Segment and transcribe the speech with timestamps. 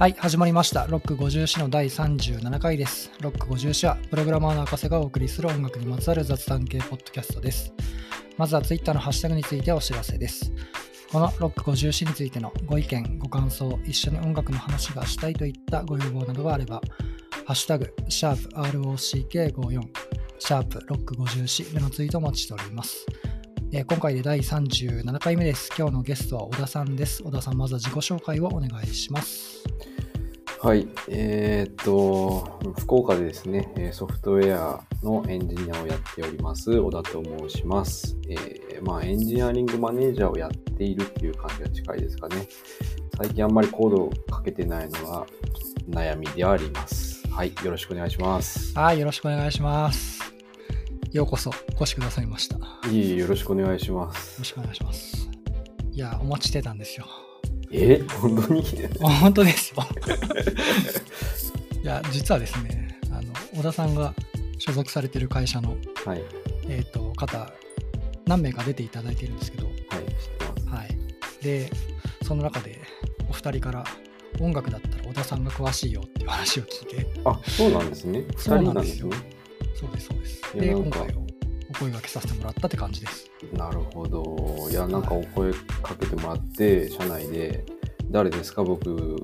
[0.00, 0.86] はい、始まりました。
[0.86, 3.12] ロック50詩の第37回です。
[3.20, 7.74] ロック50詩は、プログラマーの赤瀬がお送りする音楽にまつわる雑談系ポッドキャストです。
[8.38, 10.54] まずは Twitter のハッシュタグについてお知らせです。
[11.12, 16.80] このロック50詩についてのご意見、ご感想、一緒に音楽の話がしたいといったご要望などがあれば、
[17.44, 19.82] ハッシュタグ、シャープ ROCK54、
[20.38, 23.04] シャープロック50詩でのツイートをお待ちしております。
[23.74, 25.70] えー今回で第37回目です。
[25.78, 27.22] 今日のゲストは小田さんです。
[27.22, 29.59] 小田さん、まずは自己紹介をお願いします。
[30.62, 38.14] はい、えーっと、福岡でですね、えーソフトウェアのエンジニアをやっております、小田と申します。
[38.28, 42.46] えーまあ、エンジニアリングマネージャーをやっているっていう感じが近いですかね。
[43.16, 45.26] 最近あんまりコードをかけてないのが
[45.88, 47.26] 悩みではあります。
[47.30, 48.78] はい、よろしくお願いします。
[48.78, 50.20] はい、よろしくお願いします。
[51.10, 52.58] ようこそお越しくださいました。
[52.58, 54.44] よいえいえ、よろしくお願いしますろ。
[54.44, 55.30] しくお願いします。
[55.90, 57.06] いや、お待ちしてたんですよ。
[57.72, 58.02] え？
[58.20, 58.64] 本当に？
[59.00, 59.86] 本当ですよ。
[61.82, 64.14] いや、実はですね、あの小田さんが
[64.58, 66.22] 所属されてる会社の、はい、
[66.68, 67.52] えー、と方、
[68.26, 69.76] 何名か出ていただいてるんですけど、はい。
[70.76, 70.98] はい。
[71.42, 71.70] で、
[72.22, 72.80] その中で
[73.28, 73.84] お二人から
[74.40, 78.24] 音楽だったら小田さんが詳しいよっていう話を聞いて、あ、そうなんですね。
[78.36, 79.16] そう二人なんんですすね。
[79.74, 80.42] そうです、そうです。
[80.54, 81.26] で、今回お
[81.70, 83.30] お声掛けさせてもらったって感じです。
[83.52, 84.68] なるほど。
[84.70, 87.64] いや、なんかお声かけてもらって、社内で、
[88.10, 88.64] 誰ですか？
[88.64, 89.16] 僕、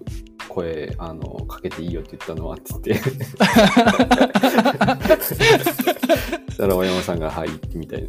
[0.48, 3.24] 声、あの、かけていいよって言ったのはって言って。
[3.24, 3.30] そ
[6.52, 8.08] したら、大山さんが、はい、みたい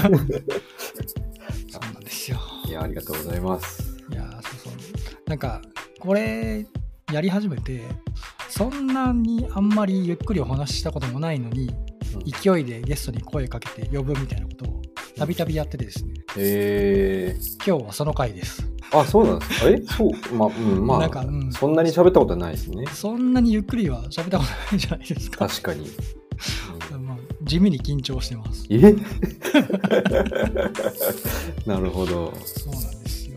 [0.00, 2.38] そうなんですよ。
[2.66, 3.96] いや、ありがとうございます。
[4.10, 4.72] いやーそうそう。
[5.26, 5.60] なんか、
[6.00, 6.66] これ、
[7.12, 7.82] やり始めて、
[8.48, 14.82] そんなにあんまりゆっくりお話ししたこともないのに、うん勢いでゲストに声かけて呼ぶみたいなことを
[15.16, 17.34] たびたびやっててですね、え
[17.66, 18.62] 今日はその回です。
[18.90, 19.82] ー、あ、そうなんですかえ？
[19.82, 22.84] そう、まあ、うん、まあ、なんかうんそんなに喋ったことはないですね。
[22.92, 25.48] そんなにゆっくりは喋ったことないじゃないですか。
[25.48, 25.88] 確かに。
[26.92, 28.66] う んまあ、地味に緊張してます。
[28.68, 28.78] え？
[31.66, 32.34] なるほど。
[32.44, 33.36] そうなんですよ。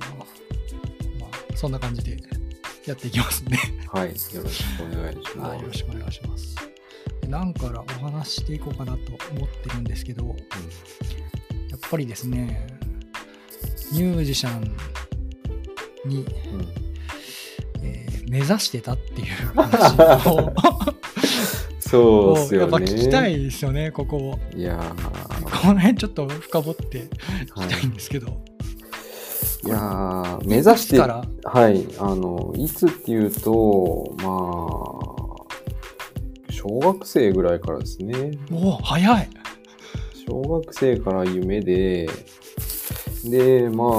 [1.19, 2.17] まあ、そんな感じで
[2.85, 3.57] やっていきますね。
[3.87, 5.49] はい、よろしくお願いします。
[5.49, 6.68] はい、よろしくお願いします。
[7.29, 8.99] で何からお話ししていこうかなと
[9.35, 10.33] 思ってるんですけど、や
[11.77, 12.67] っぱりですね、
[13.93, 14.75] ミュージシャン
[16.09, 16.67] に、うんうん
[17.83, 20.53] えー目指してたっていう話を
[21.79, 22.71] そうっすよね。
[22.71, 24.39] やっぱ聞きたいですよね、ここを。
[24.55, 24.95] いや
[25.43, 27.09] この辺ちょっと深掘ってー、
[27.55, 28.27] 聞きたいんですけど。
[29.65, 31.25] いやー目指して、は
[31.69, 35.18] い、あの、いつっていうと、まあ、
[36.69, 38.37] 小学生ぐらいからですね。
[38.51, 39.29] おお、早い。
[40.27, 42.07] 小学生から夢で、
[43.25, 43.89] で、まあ、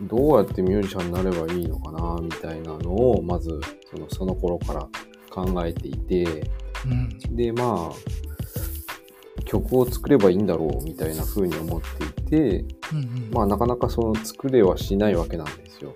[0.00, 3.48] どうやってミュージシャンになればいいのかな、みたいなのを、まず、
[3.90, 4.88] その、その頃から
[5.28, 6.48] 考えていて、
[6.84, 7.18] うん。
[7.34, 13.30] で、まあ、曲を作ればいいんだろう、みたいな風に思っていて、うんうん。
[13.32, 15.92] まあ、なかなかその作れはしないわけなんですよ。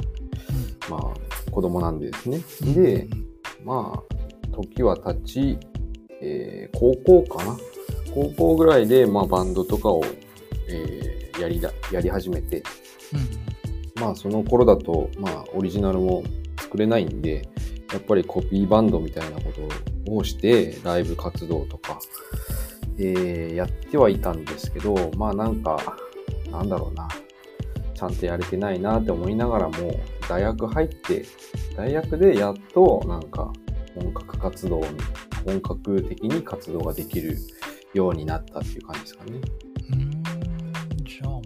[0.89, 2.41] まあ、子供なんでですね。
[2.63, 3.27] うんでうん、
[3.65, 4.20] まあ、
[4.51, 5.59] 時は経ち、
[6.21, 6.95] えー高
[7.25, 7.57] 校かな？
[8.15, 10.03] 高校ぐらいで、まあ、バンドとかを、
[10.69, 12.63] えーやりだ、やり始めて、
[13.15, 14.03] うん。
[14.03, 16.23] まあ、その頃だと、まあ、オリジナルも
[16.59, 17.49] 作れないんで、
[17.93, 19.53] やっぱりコピーバンドみたいなこ
[20.07, 21.99] とをして、ライブ活動とか、
[22.99, 25.97] えーやってはいたんですけど、まあなんか、
[26.51, 27.09] なんだろうな、
[27.95, 31.25] ちゃんとやれてないなって思いながらも、大学入って、
[31.77, 33.53] 大学でやっとなんか
[34.03, 34.87] 本格活動に、
[35.45, 37.37] 本格的に活動ができる
[37.95, 39.41] ようになったっていう感じですかね。
[39.93, 40.11] うん。
[41.05, 41.43] じゃあもう、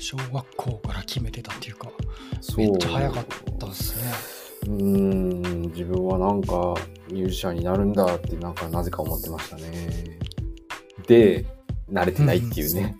[0.00, 1.90] 小学校から決めてたっていうか、
[2.40, 3.24] そうめっちゃ早かっ
[3.58, 4.12] たですね。
[4.66, 6.74] うーん、自分はなんか
[7.10, 10.18] ミュージシャンになるんだってなんかなぜか思ってましたね。
[11.06, 11.46] で、
[11.90, 12.96] 慣れてないっていうね。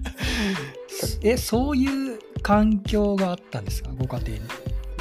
[1.22, 4.44] え、そういう環境があったんですか、ご家庭に。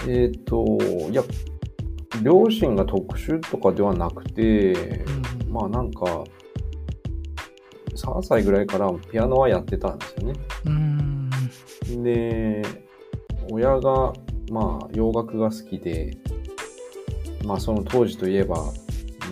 [0.08, 0.78] えっ、と、
[1.12, 1.24] いや、
[2.24, 6.24] 両親が特殊とかではなくて、うんまあなんか、
[7.96, 10.34] 3歳ぐらいからピアノはやってたんですよね。
[12.04, 12.62] で、
[13.52, 14.14] 親が、
[14.52, 16.18] まあ洋楽が好きで、
[17.46, 18.72] まあその当時といえば、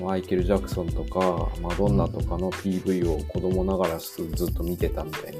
[0.01, 5.39] マイケル・ジャクソンとか、マドンナとかの PV を子供ながらずっと見てたみたいな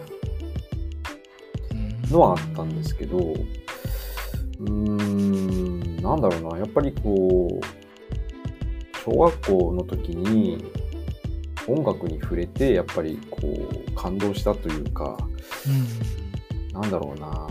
[2.12, 4.97] のはあったんですけど、うーん、
[6.08, 7.66] なんだろうな、やっぱりこう、
[9.04, 10.64] 小学校の時に
[11.68, 15.18] 音楽に触れて、やっぱりこう、感動したというか、
[15.68, 16.82] うん。
[16.82, 17.48] なんだろうな、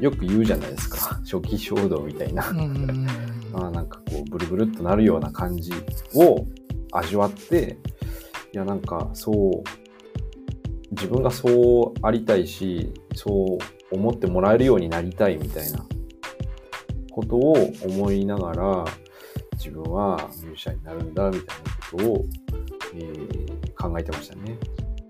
[0.00, 1.20] よく言うじゃないですか。
[1.22, 2.52] 初期衝動みたいな。
[3.52, 5.72] まあなんかこう、ブルブルっとなるような感じ
[6.14, 6.44] を
[6.90, 7.78] 味わって、
[8.52, 9.62] いやなんかそう、
[10.90, 13.58] 自分がそうありたいし、そ
[13.92, 15.86] う思ってもらえるようになりたいみたいな
[17.16, 17.54] ことを
[17.86, 18.84] 思いながら、
[19.54, 21.46] 自分はミュージシャンになるんだみたいな
[21.90, 22.26] ことを、
[22.94, 23.46] えー
[23.78, 24.56] 考えてましたね。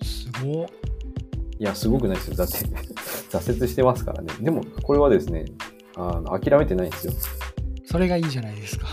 [0.03, 0.67] すごっ
[1.59, 2.37] いや、すごくないですよ。
[2.37, 2.55] だって、
[3.31, 4.33] 挫折してますからね。
[4.41, 5.45] でも、これはですね、
[5.97, 7.13] あの諦めてないんですよ。
[7.87, 8.87] それがいいじゃないですか。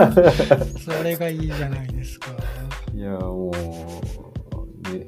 [0.78, 2.28] それがいいじゃないですか。
[2.94, 5.06] いや、もう、ね、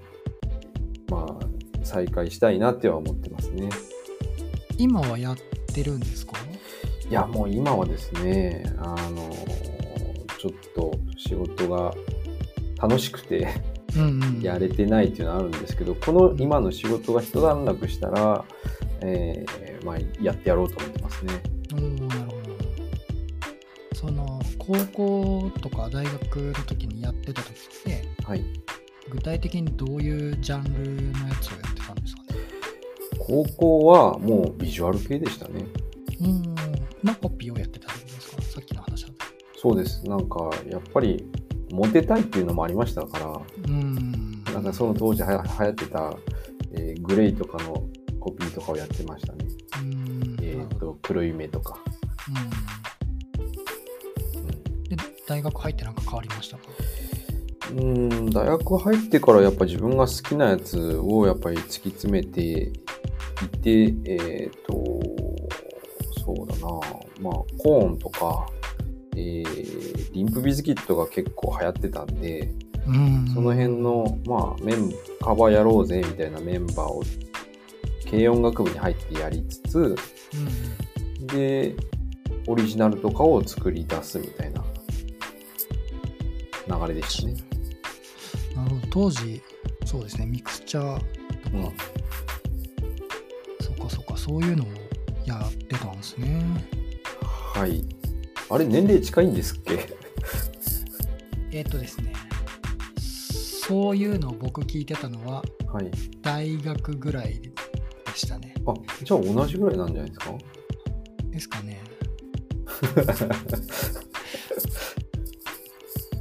[1.09, 1.47] まあ、
[1.85, 3.69] 再開したいなっては思ってますね。
[4.77, 5.37] 今はやっ
[5.73, 6.33] てるんですか？
[7.13, 9.31] いや、もう今はですね、あの、
[10.39, 11.93] ちょっと仕事が
[12.81, 13.49] 楽しくて
[13.95, 14.41] うんうん。
[14.41, 18.43] やれてないっていうのはあるんですけど、この今の仕事が一段落したら、
[19.03, 21.35] えーまあ、やってやろうと思ってますね。
[21.75, 23.95] おーなるほど。
[23.95, 27.53] その、高校とか大学の時にやってた時っ
[27.85, 28.43] て、はい。
[29.11, 32.39] 具体的にどういうジャンルのやつをやってたんですかね？
[33.19, 35.67] 高校はもうビジュアル系でしたね。
[36.23, 36.62] うん。
[37.05, 38.43] のコピーをやってたんですか？
[38.43, 39.15] さっきの話だと。
[39.57, 40.05] そうです。
[40.07, 41.25] なんか、やっぱり、
[41.71, 44.45] モテたいっていうのもありましたから、うん。
[44.45, 46.15] なんかその当時はや流行ってた、
[46.75, 47.89] えーグレイとかの
[48.21, 49.47] コピーとかをやってましたね。
[49.81, 50.37] うん。
[50.43, 51.79] えっ、と、黒い目とか。
[52.29, 52.31] う
[54.85, 54.89] ん。
[54.89, 54.97] で、
[55.27, 56.65] 大学入ってなんか変わりましたか？
[57.71, 64.92] うん、うん大学入ってからやっぱ自分が好きなやつをやっぱり突き詰めていて、えっ、と、
[67.23, 68.47] まあ、コーンとか、
[69.17, 72.53] えーリンプビズキットが結構流行ってたんで、
[72.87, 73.31] うん。
[73.35, 77.03] その辺の、まあ、メンカバーやろうぜみたいなメンバーを
[78.11, 81.27] 軽音楽部に入ってやりつつ、うん。
[81.29, 81.75] で、
[82.47, 84.63] オリジナルとかを作り出すみたいな
[86.79, 87.35] 流れでしたね。
[88.55, 88.87] なるほど。
[88.91, 89.43] 当時、
[89.87, 90.99] そうですね、ミクスチャー
[91.45, 91.73] とか、うん
[93.61, 94.67] そっかそっか、そういうのを
[95.25, 96.82] やってたんですね。
[97.55, 97.85] はい。
[98.51, 99.89] あれ、年齢近いんですっけ？
[101.53, 102.13] えっ、とですね、
[102.99, 105.91] そういうのを僕聞いてたのは、はい。
[106.23, 107.51] 大学ぐらいで
[108.15, 108.55] したね。
[108.67, 110.33] あ、じゃあ同じぐらいなんじゃないですか？
[111.31, 111.81] ですかね。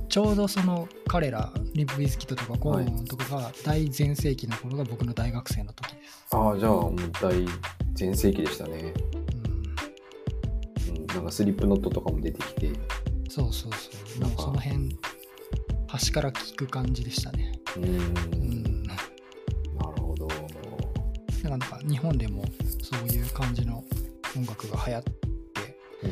[0.09, 6.27] ちょうどその彼ら、リンプビズキットとかコーンとかが大全盛期の頃が僕の大学生の時です。
[6.31, 7.33] ああ、じゃあもう大
[7.93, 8.93] 全盛期でしたね。
[11.31, 12.71] スリップノットとかも出てきて。
[13.29, 14.21] そうそうそう。
[14.21, 14.97] なんかその辺、
[15.87, 17.53] 端から聞く感じでしたね。
[17.77, 18.83] うんうん。
[18.83, 18.99] なる
[20.01, 20.27] ほど。
[21.43, 22.45] なんか日本でも
[22.81, 23.83] そういう感じの
[24.37, 25.11] 音楽が流行って、
[26.03, 26.11] うん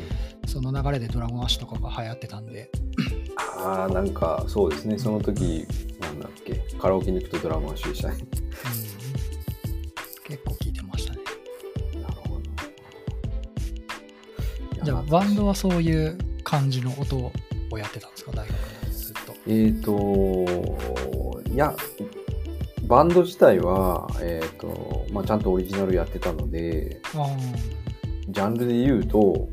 [0.50, 2.68] その流れでドラゴンアッシュとかが流行ってたんで、
[3.64, 4.98] ああ、なんかそうですね。
[4.98, 5.64] その時、
[6.00, 8.16] なんだっけ、カラオケに行くとドラマン集でしたね。
[14.82, 17.32] じゃあバンドはそういう感じの音を
[17.78, 18.32] やってたんですか？
[18.32, 19.34] 大学でずっと。
[19.46, 21.76] えーと、いや、
[22.84, 27.26] バンド自体は、えーとまあ、ちゃんとオリジナルやってたので、あ
[28.28, 29.48] ジャンルで言うと、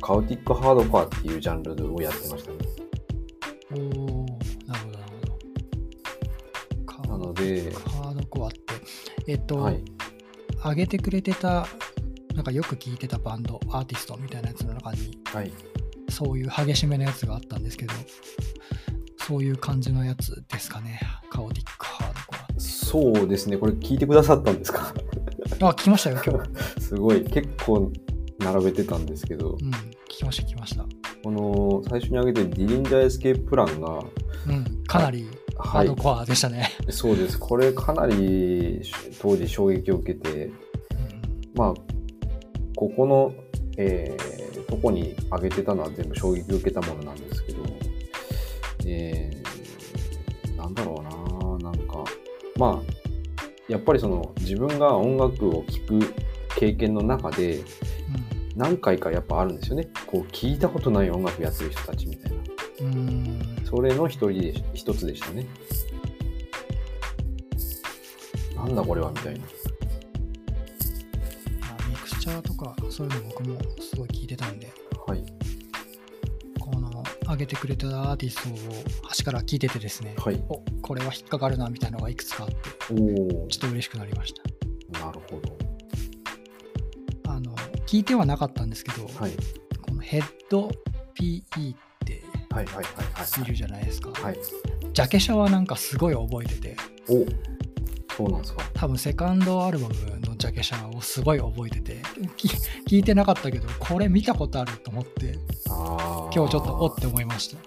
[0.00, 2.58] カウティックハードコアっていうジャンルをやってましたね。
[3.70, 5.12] あ、おーなるほどなる
[7.06, 7.18] ほど。
[7.18, 8.58] なのでハードコアって、
[9.26, 9.82] えっと、はい。
[10.62, 11.66] 上げてくれてた、
[12.40, 15.52] なんかよく聞いてたバンド、アーティストみたいなやつの中に、はい。
[16.08, 17.92] そういう激しめのやつがあったんですけど、
[19.18, 20.98] そういう感じのやつですかね。
[21.28, 22.14] カオティックハード
[22.54, 23.58] コそうですね。
[23.58, 24.94] これ聞いてくださったんですか？
[25.60, 25.68] ア。
[25.68, 26.62] あ、聞きましたよ、今日。
[26.80, 27.22] すごい。
[27.24, 27.92] 結構
[28.38, 29.74] 並べてたんですけど、うん、聞
[30.08, 30.86] きました、聞きました。
[31.22, 34.02] この最初に挙げてディリンジャーエスケーププランが、
[34.48, 35.28] うん、かなり
[35.58, 36.70] ハはいード、コアでしたね。
[36.88, 37.38] そうです。
[37.38, 38.80] これかなり
[39.20, 40.52] 当時衝撃を受けて、うん
[41.54, 41.89] まあ、
[42.80, 43.34] ここの、
[43.76, 47.62] えーとこに挙げてたのは全部衝撃を受けたものなんですけど、
[48.86, 51.04] えーなんだろ
[51.58, 52.04] うな、なんか、
[52.56, 52.92] まあ、
[53.68, 56.14] やっぱりその自分が音楽を聴く
[56.56, 57.60] 経験の中で
[58.56, 59.88] 何回かやっぱあるんですよね。
[60.06, 62.38] こう聞いたことない音楽やってる人たちみたいな。
[63.66, 65.46] それの一人で一つでしたね。
[68.56, 69.40] なんだこれはみたいな。
[72.30, 74.72] まあミクスチャーとかそういうの僕もすごい聞いてたんで
[75.06, 75.24] はい。
[76.58, 80.42] この上げてくれたアーティストを端から聞いててですね、はい。
[80.48, 84.34] おこれは引っかかるなみたいなのがいくつかあってちょっと嬉しくなりまし
[84.92, 85.70] たなるほど。
[87.90, 89.32] 聞いてはなかったんですけど、はい。
[89.84, 90.70] このヘッド
[91.18, 94.10] PE ってはいはいはいはいいるじゃないですか。
[94.10, 94.38] はい。
[94.92, 96.76] ジャケ写はなんかすごい覚えてて、
[97.08, 97.26] お
[98.20, 98.62] そうなんですか？
[98.74, 101.96] 多分セカンドアルバムのジャケ写をすごい覚えてて、
[102.36, 102.48] き
[102.86, 105.38] 聞いてなかったけど、これ見たことあると思って。
[105.66, 107.58] 今日ちょっとおって思いました。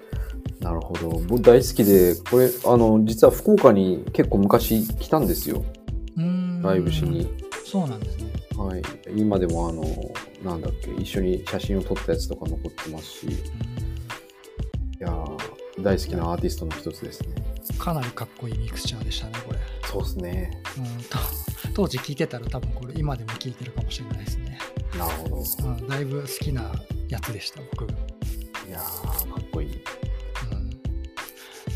[0.65, 1.09] なるほど。
[1.27, 5.63] 僕大好きで、これ、あの、実は福岡に結構昔来たんですよ。
[6.61, 7.29] ライブしに。。
[7.65, 8.31] そうなんですね。
[8.57, 8.81] はい。
[9.15, 9.83] 今でもあの、
[10.43, 13.31] なんだっけ、一緒に写真を撮ったやつとか残ってますし、い
[14.99, 15.37] やー
[15.81, 17.35] 大好きなアーティストの一つですね。
[17.77, 19.59] かなりかっこいいミクスチャーでしたね、これ。
[19.85, 20.61] そうですね。
[20.77, 21.17] うん、と
[21.73, 24.59] 当時聞いてたら多分これ今でも聞いてるかもしれないですね。
[24.97, 25.43] なるほど。
[25.67, 26.71] うん、だいぶ好きな
[27.09, 27.85] やつでした、僕。
[27.85, 29.83] うん、いやーかっこいい。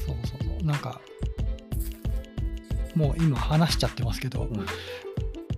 [0.05, 0.65] そうそうそう。
[0.65, 1.01] なんか、
[2.95, 4.65] もう今話しちゃってますけど、うん。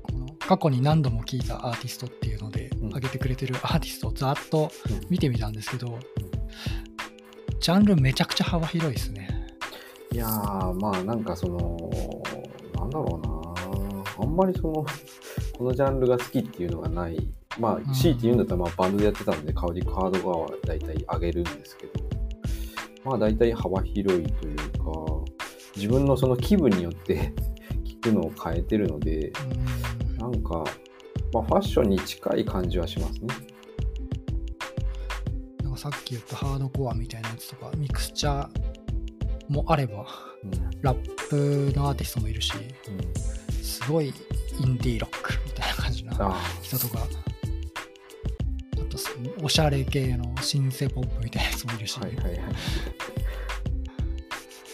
[0.02, 6.00] この過去に何度も聞いたアーティストっていうので、うん上げてくれてる アーティストをざっとうん見てみたんですけど、
[7.60, 9.19] ジャンルめちゃくちゃ幅広いですね。
[10.12, 11.78] いやーまあなんかその、
[12.76, 14.86] なんだろうなあんまりその、
[15.58, 17.28] このジャンルが好きっていうのがない。
[17.60, 21.94] まうんあ、強いて言うんだったら、まあ、バンドでやってたんで、カウリカード側は大体上げるんですけど、
[23.04, 24.64] まあ、大体幅広いというか、
[25.76, 27.34] 自分のその気分によって
[27.84, 30.66] 聞くのを変えてるので、うんなんか、
[31.34, 33.28] まあ、ファッションに近い感じはしますね。
[35.64, 38.69] なんかさっき言ったハードコアみたいなやつとか、ミクスチャー
[39.50, 40.06] もあれば、
[40.44, 40.82] うん。
[40.82, 44.12] ラップのアーティストもいるし、うん、すごいイ
[44.66, 47.00] ンディーロックみたいな感じなあ人とか、
[48.74, 52.40] あとそのおしゃれ系のシンセポップみたいなやつもいるし、あ、はいはいはい。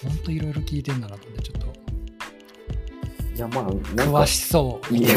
[0.03, 1.65] ほんといろいろ聞いてんだなと思って、ちょっと
[3.35, 4.95] いや、まあ、詳しそう。
[4.95, 5.09] いや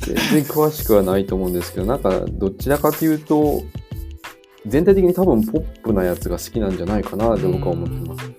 [0.00, 3.62] 全然詳しくはないと思うんですけど、なんかどちらかというと、
[4.68, 8.26] 全体的に多分ポップなやつが好きなんじゃないかなって僕は思ってます。
[8.26, 8.36] うん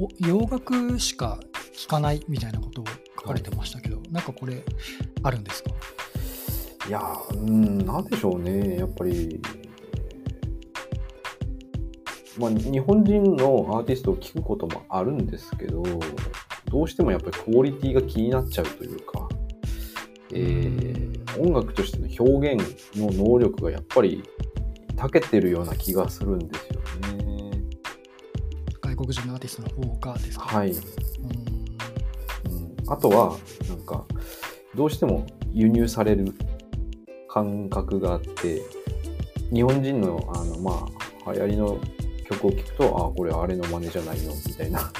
[0.00, 1.40] お洋楽しか
[1.72, 2.84] 聴かないみたいなことを
[3.18, 4.62] 書かれてましたけど、なんかこれ
[5.24, 5.70] あるんですか？
[6.88, 9.42] いやー、うん、なんでしょうね、やっぱり。
[12.38, 15.82] まあ、日本人のアーティストを聴くこともあるんですけど、
[16.66, 19.28] どうしてもやっぱりクオリティが気になっちゃうというか、
[20.32, 21.07] えー
[21.40, 24.22] 音楽としての表現の能力がやっぱり
[24.96, 27.60] 長けてるような気がするんですよね。
[28.80, 30.44] 外国人のアーティストの方がですか？
[30.44, 30.70] はい。
[30.70, 30.76] うん。
[30.76, 30.88] うん
[32.90, 33.36] あとは、
[33.68, 34.06] なんか、
[34.74, 36.32] どうしても輸入される
[37.28, 38.62] 感覚があって、
[39.52, 40.88] 日本人の、あの、ま
[41.26, 41.78] あ、流行りの
[42.24, 44.90] 曲を聴くと、あ、これあれの真似じゃないのみたいな。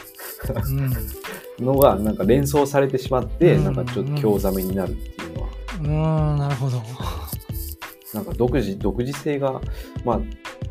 [1.58, 1.64] うん。
[1.64, 3.64] のが、なんか連想されてしまって、うん。
[3.64, 5.17] なんかちょっと興ざめになるっていう
[5.80, 6.82] うーんなるほど。
[8.14, 9.60] なんか独自、独自性が、
[10.04, 10.20] まあ、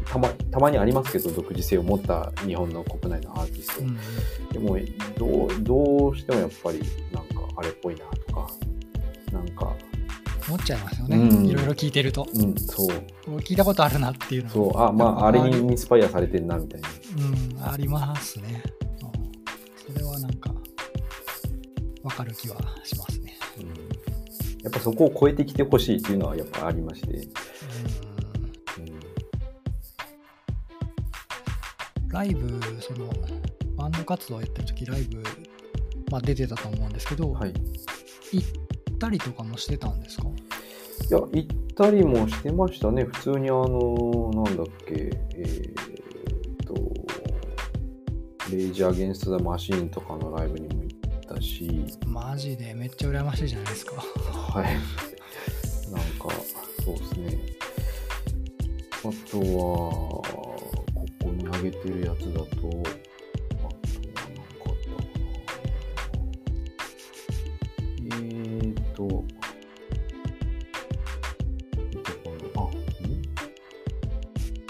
[0.05, 3.81] たまたまにありますけど、独自性を持った日本の国内のアーティスト。
[3.81, 3.97] うん
[4.51, 4.77] でも
[5.17, 6.79] どう、どうしてもやっぱり、
[7.11, 8.49] なんかあれっぽいなとか、
[9.31, 9.75] なんか、
[10.47, 11.17] 思っちゃいますよね。
[11.17, 12.25] うんいろいろ聞いてると。
[12.33, 16.87] うん、そう、聞いたことあるなっていうのそう、あ、まあ、あれにインスパイアされてんな、みたいな。
[17.59, 18.63] うん、ありますね。
[18.71, 18.77] うん
[19.93, 20.53] それはなんか、
[22.03, 23.16] わかる気はします
[24.63, 27.27] やっぱそこを超えてきてほしいっていうのはやっぱありまして、
[32.09, 33.09] ライブ、その、
[33.75, 35.21] バンド活動やってる時ライブ、
[36.09, 37.53] まあ、出てたと思うんですけど、はい。
[38.31, 40.27] 行ったりとかもしてたんですか？
[40.27, 40.31] い
[41.11, 43.03] や、行ったりもしてましたね。
[43.03, 46.73] 普通にあの、なんだっけ、えーっと、
[48.51, 53.93] レイジー・アゲンスト・ザ・マシーンとかのライブにも行ったし、マジでめっちゃ羨ましいじゃないですか。
[54.57, 54.65] はい。
[55.91, 56.31] なんか、
[56.83, 57.37] そうですね。
[58.91, 60.23] あとは、こ
[61.21, 64.97] こに上げてるやつだと、あとは何かあったかな。
[68.03, 69.23] えーと、
[72.55, 72.73] あ、ん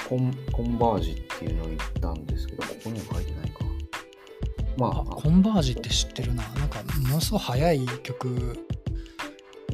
[0.10, 3.64] コンコンバージっていうのを言ったんですけど、ここには書いてないか。
[4.76, 6.44] まあ、あ、コンバージって知ってるな。
[6.44, 8.67] なんか、ものすごい速い曲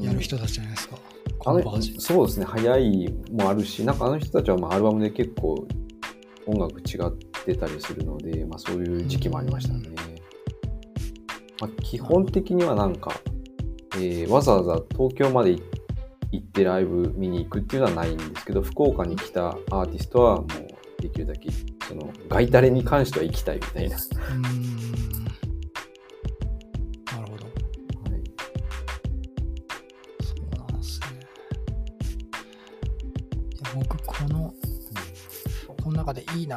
[0.03, 0.97] やる人たちじゃないですか。
[1.45, 1.95] あのコンバージ。
[1.99, 5.67] そうですね、早いもあるし、なんかあの人たちはまあアルバムで結構
[6.45, 7.11] 音楽違っ
[7.45, 9.89] てたりするので、まあ、そういう時期もありましたね。
[11.59, 13.13] まあ、基本的にはなんか、
[13.95, 15.51] えーわざわざ東京まで
[16.31, 21.49] 行ってライブ見に行くっていうのはないんですけど、福岡に来たアーティストはもうできるだけ、
[21.87, 23.97] その、ガイタレに関しては行きたいみたいな。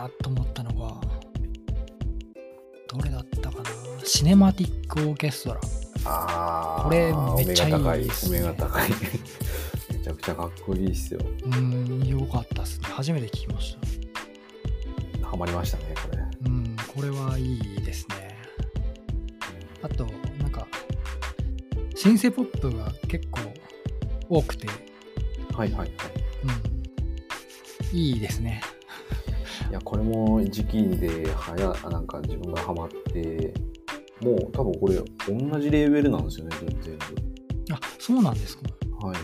[0.07, 1.01] なと思ったのが、
[2.89, 3.65] どれだったかな
[4.05, 5.61] シネマティックオーケストラ。
[6.05, 7.13] ああ、これ
[7.45, 8.87] めっちゃいいですねお目が高い。
[8.87, 8.91] お目が高い
[9.99, 11.21] めちゃくちゃかっこいいっすよ。
[11.45, 12.87] うん、よかったっすね。
[12.87, 13.77] 初めて聞きまし
[15.21, 15.27] た。
[15.27, 16.23] ハマりましたね、これ。
[16.47, 18.39] うん、これはいいですね。
[19.83, 20.07] あと、
[20.39, 20.69] なんか、
[21.97, 23.41] シンセポップが結構
[24.29, 24.69] 多くて、
[25.53, 25.91] はいはいはい。
[27.93, 28.63] うん、いいですね。
[29.77, 33.53] いや、これも時期で、はや、なんか自分がハマって、
[34.23, 34.95] もう多分これ
[35.29, 36.99] 同じレーベルなんですよね、全
[37.73, 38.63] あ、そうなんですか。
[39.01, 39.07] 部。
[39.07, 39.17] はい。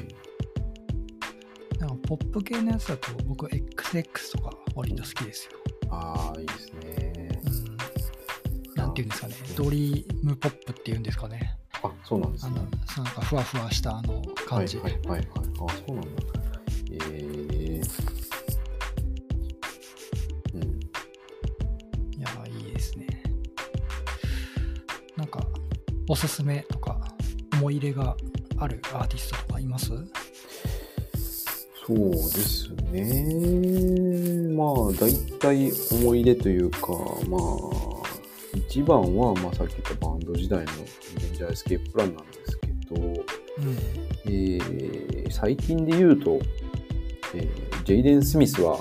[1.78, 5.52] なんかポップ系のやつだと僕 XX とか割と好きですよ。
[5.88, 7.40] ああ、いいですね。
[7.46, 8.74] うん。
[8.76, 9.34] なんていうんですかね。
[9.56, 11.56] ドリームポップっていうんですかね。
[11.82, 12.56] あ、そうなんですね。
[12.56, 14.76] なんかふわふわしたあの感じ。
[14.76, 15.26] はいはいはいはい。
[15.26, 16.41] あ、そうなんだ。
[26.12, 27.00] おすすめとか、
[27.54, 28.14] 思い入れが
[28.58, 29.88] あるアーティストとかいます？
[31.86, 34.54] そうですね。
[34.54, 36.88] まあ、大体思い出というか、
[37.26, 37.40] まあ、
[38.54, 43.16] 一番は、まあ、さっき言ったバンド時代のレンジャーエスケーププランなんですけど、うん。
[44.26, 46.40] えー最近で言うと、
[47.34, 48.78] えージェイデン・スミスは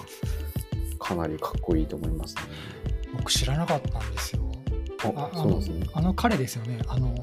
[0.99, 2.41] かなりかっこいいと思いますね。
[3.13, 4.50] 僕知らなかったんですよ。
[5.03, 5.87] あ、あそうなんですね。
[5.93, 6.79] あの彼ですよね。
[6.87, 7.15] あの、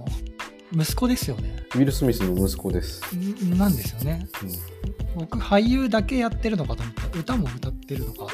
[0.73, 1.57] 息子ですよね。
[1.75, 3.03] ウィル・スミスの息子です。
[3.15, 4.27] んなんですよね。
[4.43, 4.79] うん
[5.19, 7.19] 僕、俳優だけやってるのかと思った。
[7.19, 8.31] 歌も歌ってるのかと思っ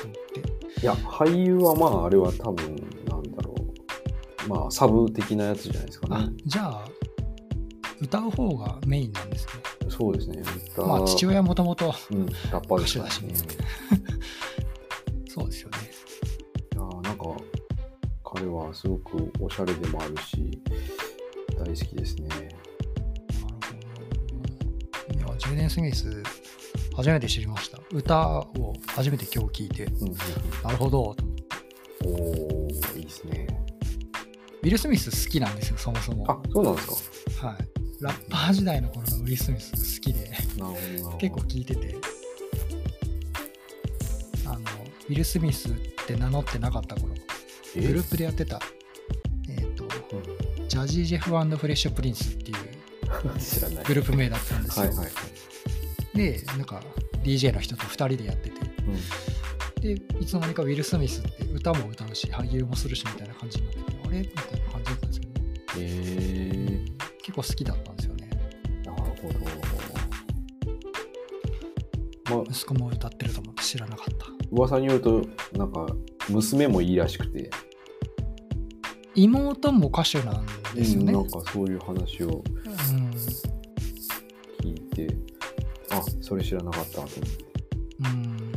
[0.74, 0.80] て。
[0.82, 2.76] いや、俳優はまあ、あれは多分、
[3.08, 3.54] なんだろ
[4.46, 4.48] う。
[4.48, 6.84] まあ、サブ的なやつじゃないですかあね。、じゃあ、
[8.00, 9.52] 歌う方がメインなんですね。
[9.88, 10.42] そうですね。
[10.72, 13.34] 歌まあ、父親もともと、うん、ラッパーです歌手だしね
[18.74, 20.60] すごくおしゃれでもあるし、
[21.58, 22.28] 大好きですね。
[22.28, 22.48] なるほ
[25.14, 25.14] ど。
[25.14, 26.22] いや、ジェイデン・スミス、
[26.96, 27.78] 初めて知りました。
[27.92, 30.14] 歌を初めて今日聞いて、うんうん
[30.62, 31.16] なるほど、
[32.04, 33.46] おー、いいですね。
[34.62, 36.30] ウィル・スミス好きなんですよ、そもそも。
[36.30, 36.86] あ、そうなんです
[37.40, 37.48] か？
[37.48, 37.56] はい。
[38.00, 40.30] ラッパー時代の頃のウィル・スミス好きで。
[41.18, 41.96] 結構聞いてて、
[44.46, 45.72] あの、ウィル・スミスっ
[46.06, 47.18] て名乗ってなかった頃、え
[47.74, 48.60] グループでやってた、
[49.48, 49.84] えっ、と、
[50.68, 52.56] ジャジー・ジェフフレッシュ・プリンスっていう。
[53.84, 54.86] グループ名だったんですよ。
[54.86, 55.10] はいはいは
[56.14, 56.16] い。
[56.16, 56.82] で、なんか
[57.22, 59.34] DJ の人と2人でやってて、うん
[59.84, 64.18] で、いつの間にかウィル・スミスって歌も歌うし、俳優もするしみたいな感じになってて、あれ？
[64.20, 65.40] みたいな感じだったんですけど、ね、
[65.76, 66.84] え
[67.22, 68.30] 結構好きだったんですよね。
[68.82, 69.34] ー、なるほど。
[72.36, 74.26] まあ、息子も歌ってると思って知らなかった。
[74.50, 75.86] 噂によると、なんか、
[76.30, 77.50] 娘もいいらしくて、
[79.14, 81.12] 妹も歌手なんですよね。
[81.12, 83.10] うんなんかそういう話をうん
[84.60, 85.08] 聞いて、
[85.90, 87.20] あ、それ知らなかったと思って。
[88.00, 88.52] うん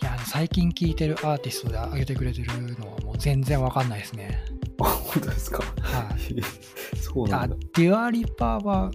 [0.00, 2.46] いや最近聴いてるアーティストで上げてくれてる
[2.78, 4.42] のはもう全然わかんないですね。
[4.80, 5.62] あ、本当ですか？
[5.80, 6.42] はい。
[6.96, 7.56] そうなあんだ。
[7.76, 8.90] デュアリパーは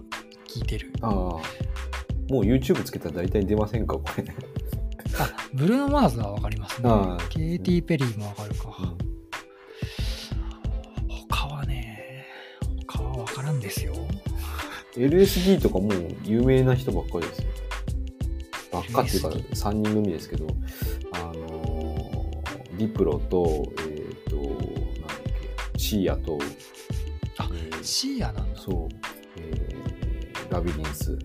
[0.46, 0.92] 聴いてる。
[1.00, 1.10] ああ。
[1.10, 1.40] も
[2.40, 4.24] う YouTube つけたら大体出ませんか、これ。
[5.18, 7.28] あブルーノ・マーズはわかりますねああ。
[7.30, 8.76] ケイティ・ペリーもわかるか。
[8.80, 9.07] うん
[14.98, 15.92] LSD とかもう
[16.24, 17.44] 有名な人ばっかりですよ。
[18.72, 20.46] ばっかっていうか LSD 3人組ですけど、
[21.12, 24.60] あのー、リプロと、えっ、と、なんだっ
[25.72, 26.38] け、シーアと、
[27.38, 28.60] あえーシーアなんだ。
[28.60, 28.94] そう、
[29.38, 29.78] えー
[30.50, 31.18] ラビリンス。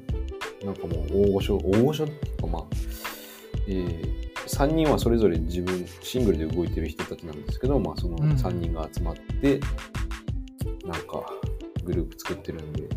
[0.64, 2.64] なんかもう大御所、大御所っていうかまあ、
[3.68, 9.60] えー、3人はそれぞれ自分、シングルで動いてる人たちなんですけど、まあそのうん3人が集まって、
[10.86, 11.26] なんか
[11.84, 12.88] グループ作ってるんで、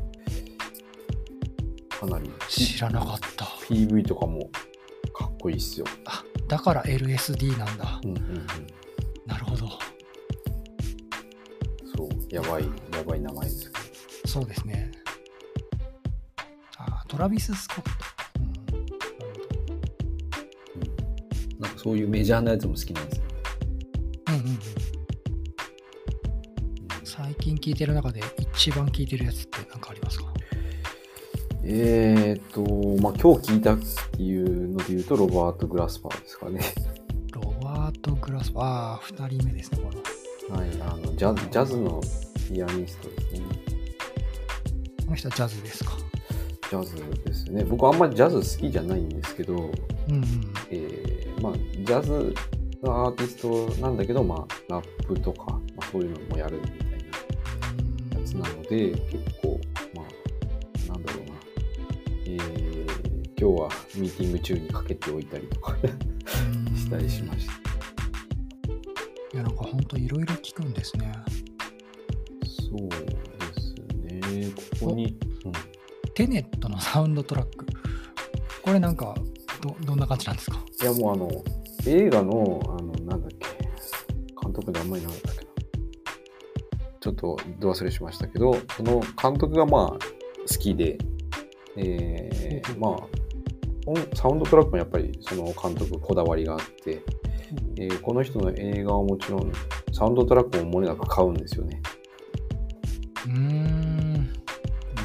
[2.01, 3.45] かなり知らなかった。
[3.45, 4.51] PV とかも
[5.15, 5.87] かっこいいっすよ。
[6.05, 8.01] あ、だから LSD なんだ。
[8.05, 8.47] うんうんうん。
[9.27, 9.69] なるほど。
[11.97, 13.85] そう、やばい、やばい名前ですけど。
[14.29, 14.93] そうですね。
[16.79, 17.91] あ、トラビス・スコット。
[18.39, 18.43] う
[21.59, 23.25] ん、なんかそういうメジャーなやつも好きなんですよ。
[24.29, 24.59] うんうんうん。
[27.05, 28.21] 最近聴いてる中で
[28.55, 30.36] 一番聴いてるやつって何かありますか？
[31.69, 32.61] えーっと、
[33.03, 33.79] まあ、今日聞いたっ
[34.13, 36.61] ていうので言うと、ロバート・グラスパーですかね。
[37.33, 38.63] ロバート・グラスパー。
[38.63, 39.91] ああ、二人目ですね、こ
[40.53, 40.57] の。
[40.57, 42.01] はい、あのジャズ、ジャズの
[42.49, 43.41] ピアニストですね。
[45.05, 45.91] この人はジャズですか？
[46.71, 47.65] ジャズですね。
[47.65, 50.25] 僕あんまりジャズ好きじゃないんですけど、うんうん。
[50.71, 52.33] えーまあ、ジャズ
[52.81, 53.37] のアーティス
[53.77, 56.79] トなんだけど、まあ、ラップとか、まあ、そういうのもやるみたい
[58.13, 59.01] なやつなので、結
[59.43, 59.46] 構、
[63.57, 65.77] はミーティング中にかけておいたりとか
[66.75, 67.53] したりしました。
[67.53, 67.57] い
[69.37, 71.13] や、なんか本当いろいろ聞くんですね。
[72.45, 72.99] そうで
[73.61, 74.53] すね。
[74.81, 75.53] ここに、うん、
[76.15, 77.67] テネットのサウンドトラック。
[78.63, 79.15] これなんか、
[79.61, 80.65] どどんな感じなんですか？
[80.83, 81.31] いや、もうあの、
[81.87, 83.47] 映画の、あの、なんだっけ、
[84.43, 85.47] 監督であんまりなかったっけな。
[87.01, 89.99] ちょっと、ど忘れしましたけど、その監督がまあ、好
[90.59, 90.99] きで、
[91.77, 93.07] えー、まあ、
[94.15, 97.03] サウンドトラックもやっぱりその監督こだわりがあって、
[97.79, 99.53] えーこの人の映画はもちろん
[99.93, 101.81] サウンドトラックももれなく買うんですよね。
[103.27, 104.33] うーん。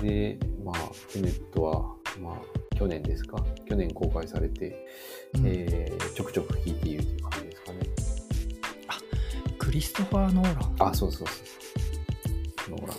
[0.01, 0.75] で、まあ、
[1.13, 3.37] テネットは、まあ、去年ですか？
[3.69, 4.87] 去年公開されて、
[5.35, 7.79] うんえーちょくちょく聴いているという感じですかね。
[9.59, 10.89] クリストファー・ノーラン。
[10.89, 11.33] あ、そうそうそ
[12.67, 12.71] う。
[12.71, 12.97] ノーラン。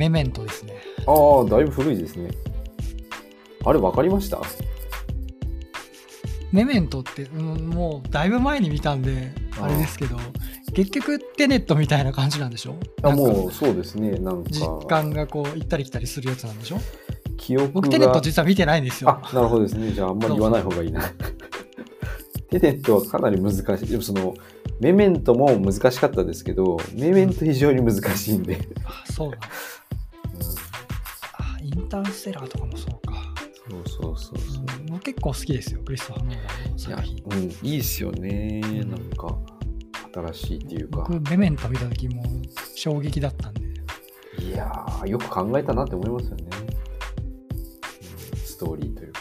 [0.00, 0.72] メメントですね。
[1.06, 2.30] ああ、だいぶ古いですね。
[3.66, 4.40] あれ、わかりました？
[6.52, 10.16] メメントって、うんもうだいぶ前に見たんで、あれですけど、
[10.72, 12.76] 結局テネットみたいな感じなんでしょ？
[13.02, 14.12] あもう、そうですね。
[14.12, 16.78] なんか、実感がこう行ったり来たりするやつなんでしょ？
[17.36, 17.72] 記憶が。
[17.74, 19.10] 僕テネット実は見てないんですよ。
[19.10, 19.92] あ、なるほどですね。
[19.92, 21.02] じゃあ、あんまり言わない方がいいな。
[22.48, 23.86] テネットはかなり難しい。
[23.86, 24.34] でも、その、
[24.80, 28.58] メメントも難しかったですけど、メメント非常に難しいんで。
[28.86, 29.46] あそうなんだ。
[29.46, 29.79] あイン
[31.90, 33.34] ターステラーとかもそうか。
[33.68, 34.96] そうそうそうそう。
[34.96, 38.60] う結構好きですよ、クリストファー・ノーランの作品。、うん、いいっすよね。
[38.60, 39.38] んなんか、
[40.32, 41.06] 新しいっていうか。
[41.08, 42.24] 僕、メメント見た時も
[42.74, 43.60] 衝撃だったんで。
[44.42, 46.46] いやー、よく考えたなって思いますよね。
[46.64, 46.80] うん
[48.36, 49.20] ストーリーというか。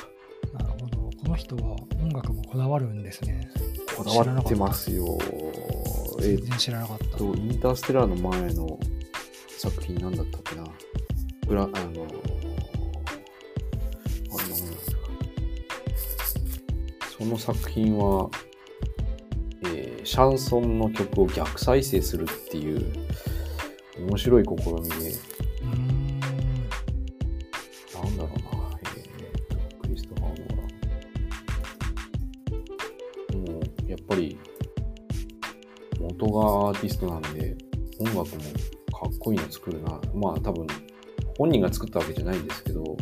[0.53, 0.97] なるほど。
[0.97, 3.49] この人は音楽もこだわるんですね。
[3.95, 5.17] こだわってますよ。
[6.19, 7.17] 全然知らなかった。
[7.17, 8.79] と、インターステラーの前の
[9.47, 10.63] 作品なんだったっけな。
[11.47, 12.08] ブラ、あの、
[17.19, 18.29] その作品は、
[19.65, 22.91] えーシャンソンの曲を逆再生するっていう
[23.99, 24.65] 面白い試みで、
[27.93, 30.58] なんだろうな、えー、クリストファー・ノー
[33.27, 33.41] ラン。
[33.53, 34.39] もう、やっぱり、
[35.99, 37.55] 元がアーティストなんで、
[37.99, 38.29] 音楽もか
[39.08, 40.01] っこいいの作るな。
[40.15, 40.65] まあ多分、
[41.38, 42.97] 本人が作ったわけじゃないんですけど、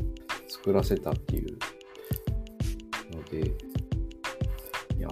[0.49, 1.57] 作らせたっていう
[3.15, 3.53] ので、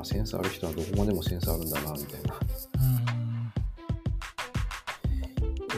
[0.05, 2.39] センスある人はどこまでもセンスあるんだな、みたいな。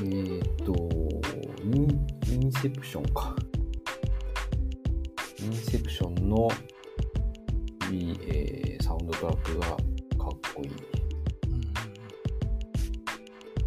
[0.04, 0.74] えっ、と
[1.64, 2.08] イン、
[2.44, 3.36] インセプションか。
[5.40, 6.50] インセプションの、
[7.92, 9.78] いいえーサウンドトラックがかっ
[10.54, 10.72] こいい。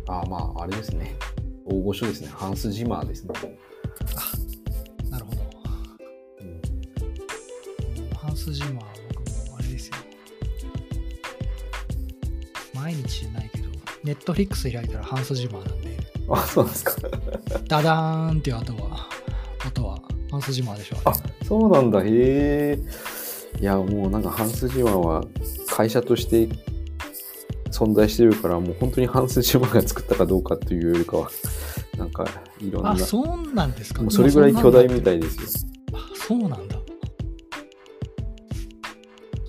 [0.08, 1.16] あ、まあ、あれですね。
[1.64, 2.28] 大御所ですね。
[2.28, 3.34] ハンス・ジマーですね。
[14.20, 16.92] ットフリックス開いたらハンス・ジマーなんで、あ、そうなんですか。
[17.66, 19.09] ダダーンっていう後は、
[19.66, 19.98] 音は
[20.30, 20.96] ハンス・ジマーでしょ。
[21.04, 21.12] あ、
[21.46, 22.00] そうなんだ。
[22.00, 22.78] へえ。
[23.61, 25.24] いや、もうなんかハンス・ジマーは
[25.68, 26.48] 会社として
[27.70, 31.30] 存在してるから、もう本当にハンス・ジマーが作ったかどうかっていうよりかは、
[31.98, 32.24] なんか
[32.61, 32.90] いろんな。
[32.92, 34.02] あ、そうなんですか。
[34.02, 35.18] もうそれぐらい巨大みたい。
[35.18, 35.70] いですよ。
[35.94, 36.76] あ、そうなんだ。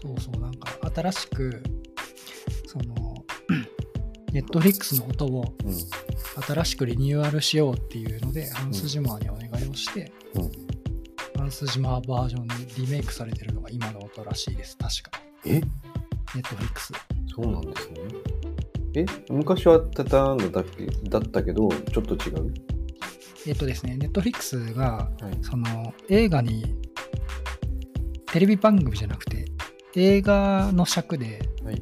[0.02, 1.64] そうそう、なんか新しく、
[4.52, 5.74] トフリックスの音をうん。
[6.44, 10.52] 新しくリニューアルしようっていうので、ハンス・ジマーにお願いをして、うん
[11.38, 15.20] ハンス・ジマーバージョンにリメイクされてるのが今の音らしいです、確か。
[15.46, 15.60] え？
[15.60, 15.68] ネ
[16.36, 16.94] ットフリックス。
[17.36, 17.96] そうなんですね。
[18.96, 19.06] え？
[19.30, 22.54] 昔はタターンだけだったけど、ちょっと違う？
[23.48, 25.38] えっとですね、ネットフリックスが、はい。
[25.42, 26.76] その映画に、
[28.28, 29.46] テレビ番組じゃなくて、
[29.96, 31.82] 映画の尺ではい。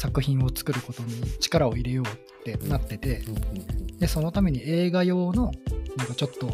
[0.00, 5.52] 作品を作ることに力を入れようってなってて、うんうんで、そのために映画用の、
[5.94, 6.48] なんかちょっと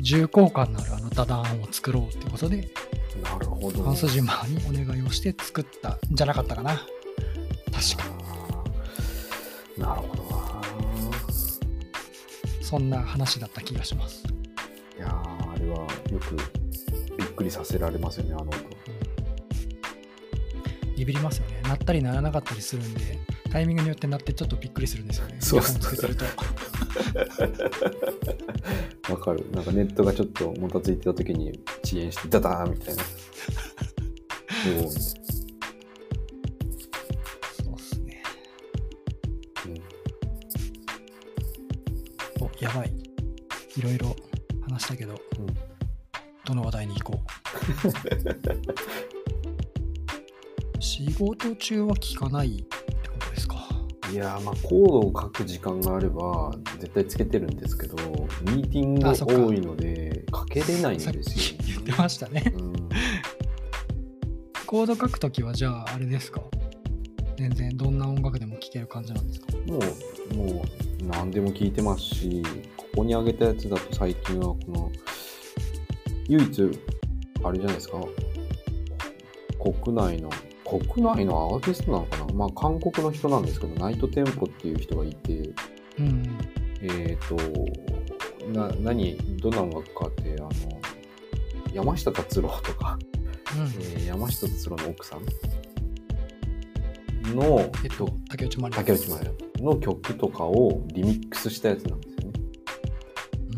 [0.00, 3.84] 重厚感のあるあのダダーンを作ろうってことで、うんなるほど。
[3.84, 6.70] ハンス・ジマーにお願いをして作ったんじゃなかったかな。
[7.70, 8.10] 確か。
[9.78, 10.62] なるほどな。
[12.60, 14.24] そんな話だった気がします。
[14.96, 15.76] いやーあれは
[16.10, 16.36] よく
[17.16, 18.52] びっくりさせられますよね、あの音。
[20.96, 21.61] ビビりますよね。
[21.72, 23.18] 鳴ったり鳴らなかったりするんで、
[23.50, 25.36] タイミングによってなってちょっとびっくりするんですよね。
[25.40, 25.62] そう。
[29.10, 29.50] わかる。
[29.52, 33.02] なんかネットがちょっともたついてた時に遅延してダダーンみたいな。
[33.02, 35.21] おーそうっ
[51.62, 52.64] 中は聞かないって
[53.08, 53.68] ことですか？
[54.12, 57.96] いやーまあコードを書く時間があれば絶対つけてるんですけど
[58.42, 62.52] ミーティングあそっか多いので書けれないんですよ、き言ってましたね。
[62.56, 62.72] うん。
[64.66, 66.42] コード書くときはじゃああれですか？
[67.38, 69.46] 全然どんな音楽でも聴ける感じなんですか？
[69.68, 72.42] もうもう何でも聞いてますし
[72.76, 74.90] ここにあげたやつだと最近はこの
[76.28, 76.80] 唯一
[77.44, 77.98] あれじゃないですか？
[79.62, 80.28] 国内の
[80.78, 82.32] 国内のアーティストなのかな？
[82.34, 85.50] まあ韓国の人なんですけどナイトテンポっていう人がいて
[85.98, 86.38] うん。
[86.82, 87.36] えっ、と
[88.48, 90.50] な何どんな音楽かってあの
[91.72, 92.98] 山下達郎とか、
[93.56, 93.62] うん。
[93.62, 95.22] えー山下達郎の奥さん
[97.34, 98.80] のえっと、竹内まりや。
[98.80, 102.40] 竹内まりやの曲とかをリミックスしたやつなんですよね。
[103.52, 103.54] う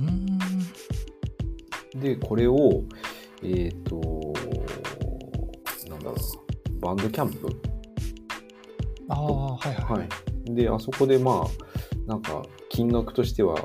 [1.96, 2.00] ーん。
[2.00, 2.82] で、これを、
[3.42, 4.23] えっ、と、なんだろうな、
[6.84, 7.48] バンドキャンプ？
[9.08, 9.98] ああ、はいはい。
[10.00, 10.54] はい。
[10.54, 11.48] で、あそこでまあ、
[12.06, 13.56] なんか、金額としては、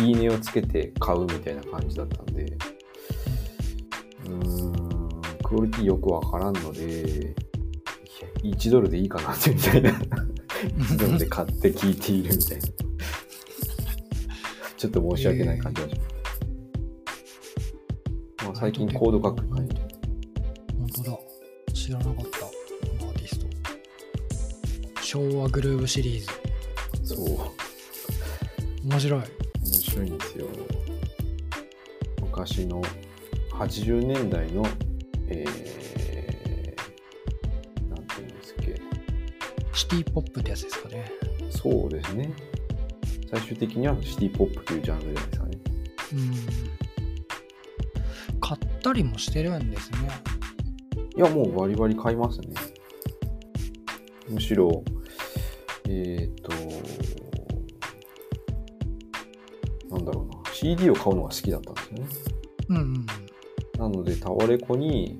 [0.00, 2.56] いいねをつけて買うみたいな感じだったんで、
[4.26, 4.72] うーん、
[5.44, 9.92] クオリティよくわからんので、いや1ドルでいいかなってみたいな。
[9.92, 12.64] 1ドルで買って聞いているみたいな。
[14.76, 16.04] ちょっと申し訳ない感じがします。
[18.46, 19.48] まあ、最近コード書く。
[19.54, 19.68] はい
[25.14, 26.20] 昭和グルーヴシリー
[27.04, 27.14] ズ。
[27.14, 27.26] そう。
[28.84, 29.20] 面白い。
[29.20, 30.48] 面白いんですよ
[32.20, 32.82] 昔の
[33.52, 34.66] 80年代の
[35.28, 38.82] えー、なんていうんですっけ
[39.72, 41.08] シティポップってやつですかね。
[41.48, 42.32] そうですね
[43.30, 45.58] 最終的にはシティポップというジャンルじゃないですかね
[46.14, 46.16] う
[48.36, 48.40] ん。
[48.40, 49.98] 買ったりもしてるんですね。
[51.16, 52.48] いやもうバリバリ買いますね
[54.28, 54.82] むしろ
[55.88, 56.52] えっ、と
[59.90, 62.06] なんだろうな CD を買うのが好きだったんですよね
[62.68, 63.06] うんうん
[63.78, 65.18] なのでタワレコに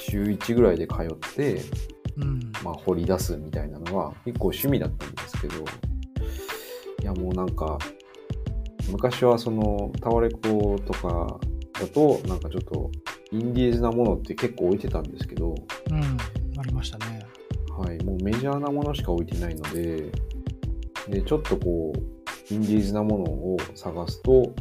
[0.00, 1.62] 週1ぐらいで通って
[2.16, 2.52] うん。
[2.62, 5.64] まあ、掘り出すみたいなのが結構趣味だったんですけど
[7.02, 7.78] いやもうなんか
[8.90, 11.38] 昔はそのタワレコとか
[11.80, 12.90] だとなんかちょっと
[13.32, 15.54] インディーズなものって結構置いてたんですけど、
[15.90, 16.00] うん。
[16.56, 17.13] ありましたね。
[17.76, 20.10] はい、もうメジャーなものしか置いてないので
[21.08, 24.54] でちょっとこうインディーズなものを探すと、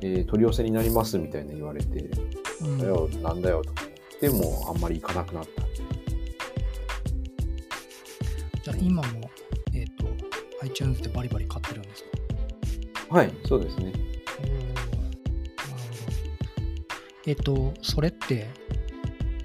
[0.00, 2.10] えー取り寄せになりますみたいな言われて
[2.62, 2.78] うん。
[2.78, 3.70] だよなんだよと。
[3.70, 5.62] 思ってもあんまり行かなくなった。
[8.62, 9.30] じゃあ今も、
[9.74, 10.06] えっ、と、
[10.62, 12.08] iTunes でバリバリ買ってるんですか？
[13.16, 13.92] はいそうですね。
[17.26, 18.46] えっ、と、それって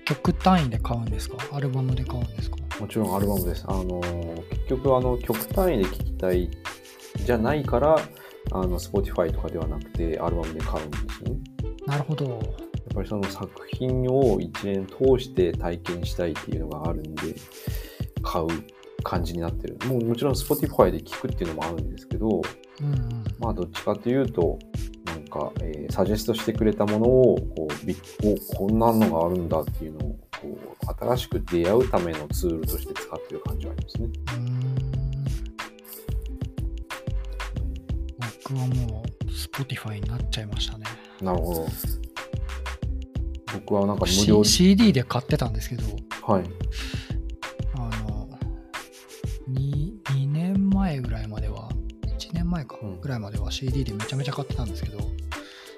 [0.05, 1.37] 曲単位で買うんですか？
[1.51, 2.57] アルバムで買うんですか？
[2.81, 3.63] もちろんアルバムです。
[3.67, 6.49] あのー結局あの曲単位で聴きたい
[7.25, 7.95] じゃないから
[8.51, 11.39] あの Spotify とかではなくてアルバムで買うんですよね。
[11.85, 12.25] なるほど。
[12.25, 12.39] やっ
[12.95, 17.35] ぱりその作品を一年通して体験したいっていうのがあるんで
[18.23, 18.47] 買う
[19.03, 19.77] 感じになってる。
[19.87, 22.41] もうもちろん Spotify で聴くっていうのもあるんですけど、
[22.81, 23.23] うんうん。
[23.39, 24.57] まあどっちかというと
[25.05, 34.09] なんか、えーサジェストしてくれたものをこうびおこんなのがあるんだっていうのをこう新しく出会うためのツールとして使ってる感じはありますね。
[38.49, 40.85] 僕はもう Spotify になっちゃいましたね。
[41.21, 41.67] なるほど。
[43.53, 45.83] 僕はなんか無料 C、CD で買ってたんですけど、
[46.23, 46.43] はい。
[47.75, 48.29] あの、
[49.49, 51.69] 2, 2年前ぐらいまでは、
[52.17, 54.99] 1年前かうんぐらいまでは CD でめちゃめちゃ買ってたんですけど、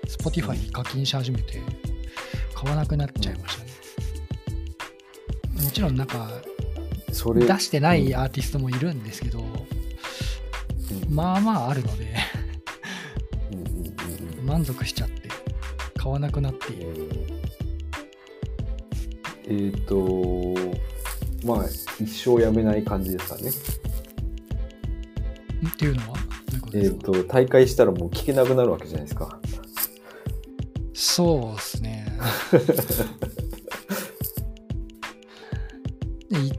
[0.07, 1.61] Spotify に課金し始めて、
[2.53, 3.62] 買わなくなっちゃいましたね。
[5.73, 6.29] もちろんなんか、
[7.11, 9.47] それ、出してないアーティストもいるんですけど、うん
[11.09, 12.13] まあまああるので、
[13.51, 13.75] うんうんうん
[14.37, 15.29] うん満足しちゃって、
[15.97, 17.09] 買わなくなっている。
[19.47, 20.53] えーえーと、
[21.43, 21.65] まあ、
[21.99, 23.49] 一生やめない感じですかね。
[23.49, 23.51] ん？
[25.69, 26.17] っていうのは？
[26.51, 29.39] どういうことえっ、ですか、と、大会したらもう聞けなくなるわけじゃないですか。
[30.93, 32.15] そうですね。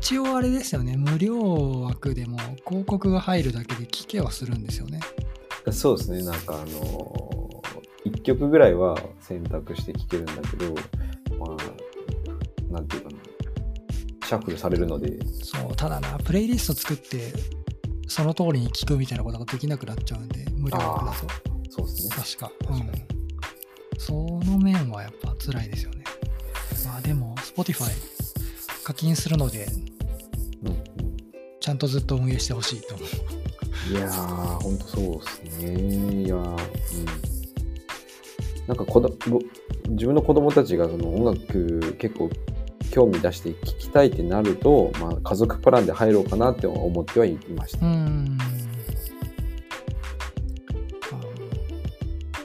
[0.04, 2.36] 一応あれですよね、無料枠でも
[2.68, 5.00] 広告が入るだけで聞けはするんですよね。
[5.72, 10.74] そうですね、なんかあのー、1曲ぐらいは選択して聴けるんだけど、
[11.38, 13.16] まあ、なんていうかな、
[14.26, 15.18] シャッフルされるので。
[15.42, 17.32] そう、ただな、プレイリスト作って、
[18.06, 21.26] その通りに聞くみたいなことができなくなっちゃうんで、無料枠だと。
[21.70, 22.14] そうですね。
[22.14, 22.52] 確か。
[22.60, 22.92] う確かん。
[23.96, 24.12] そ
[24.44, 26.04] の面はやっぱ辛いですよね。
[26.84, 27.90] まあでも、Spotify
[28.84, 29.66] 課金するので、
[31.60, 33.08] ちゃんとずっと運営してほしいと思う。
[33.90, 35.04] いやー、ほんとそう
[35.44, 36.22] ですね。
[36.22, 36.56] いやー、うん。
[38.66, 39.38] なんか子どぼ
[39.88, 42.30] 自分の子供たちがその音楽結構
[42.90, 47.86] 興味出して聴きたいってなると、まあ、家族プランで入ろうかなって思ってはいました。
[47.86, 48.38] うーん。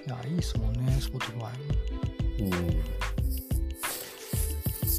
[0.05, 1.49] いや、いいですもんね、Spotify。
[2.39, 2.49] うん。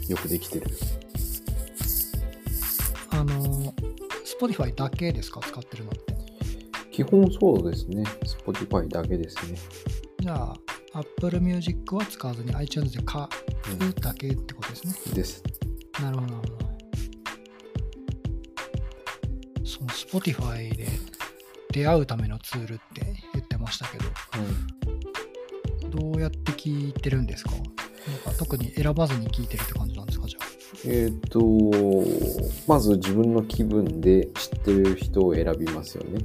[0.09, 0.67] よくできてる。
[4.41, 6.15] Spotify だけですか、使ってるのって。
[6.91, 8.05] 基本そうですね。
[8.25, 9.59] Spotify だけですね。
[10.19, 10.55] じゃあ、
[10.95, 13.29] Apple Music は使わずに iTunes で買う
[14.01, 14.95] だけってことですね。
[15.15, 15.43] です。
[16.01, 16.71] なるほど、なるほど。
[19.65, 20.89] その Spotify で
[21.73, 22.83] 出会うためのツールって
[23.35, 24.05] 言ってましたけど、
[25.91, 27.51] どうやって聞いてるんですか？
[27.51, 30.00] なんか特に選ばずに聞いてるって感じ。
[30.87, 31.41] えっ、と、
[32.67, 36.21] まず自分の気分で知ってる人を選びますよね。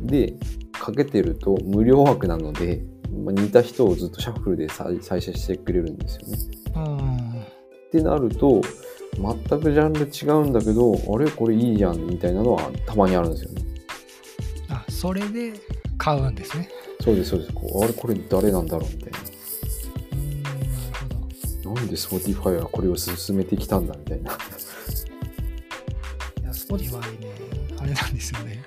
[0.00, 0.06] うん。
[0.06, 0.34] で、
[0.72, 2.82] かけてると無料枠なので、
[3.24, 6.38] まあ、似た人をずっとシャッフルで再再生してくれるんですよね。
[6.76, 7.40] うん。
[7.40, 8.60] ってなると、
[9.16, 13.62] 全くジャンル違うんだけど、あれこれいいじゃんみたいなのはたまにあるんですよね。
[14.68, 15.52] あ、それで
[15.96, 16.68] 買うんですね。
[17.00, 17.52] そうです、そうです。
[17.52, 19.33] こうあれこれ誰なんだろうみたいうん、な。
[21.68, 21.72] な。
[21.74, 24.32] なんで Spotify はこれを進めてきたんだみたいな。
[24.32, 24.34] い
[26.44, 27.28] や、Spotify ね、
[27.78, 28.62] あれなんですよね。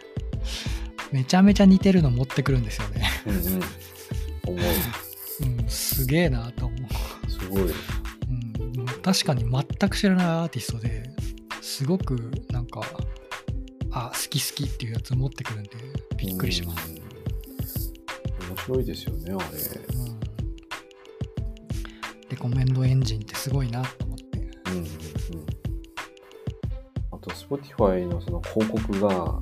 [1.12, 3.10] めちゃめちゃ似てるの持ってくるんですよね。
[3.26, 3.42] うんうん。
[4.48, 4.58] 思
[5.40, 6.80] うん、すげえなと思う。
[7.28, 7.32] う。
[7.32, 7.62] すごい。
[7.62, 7.74] う
[8.82, 11.04] ん、確かに全く知らないアーティストで
[11.62, 12.82] すごくなんか、
[13.92, 15.70] あ、好き好きっていうやつ持ってくるんで、
[16.18, 16.90] びっくりします。
[16.90, 16.98] うん。
[18.50, 19.97] 面白いですよね、あれ。
[22.48, 24.40] コメンドエンジンってすごいなと思って。
[24.40, 24.88] うんうんうん。
[27.12, 29.42] あと、Spotify のその広告が、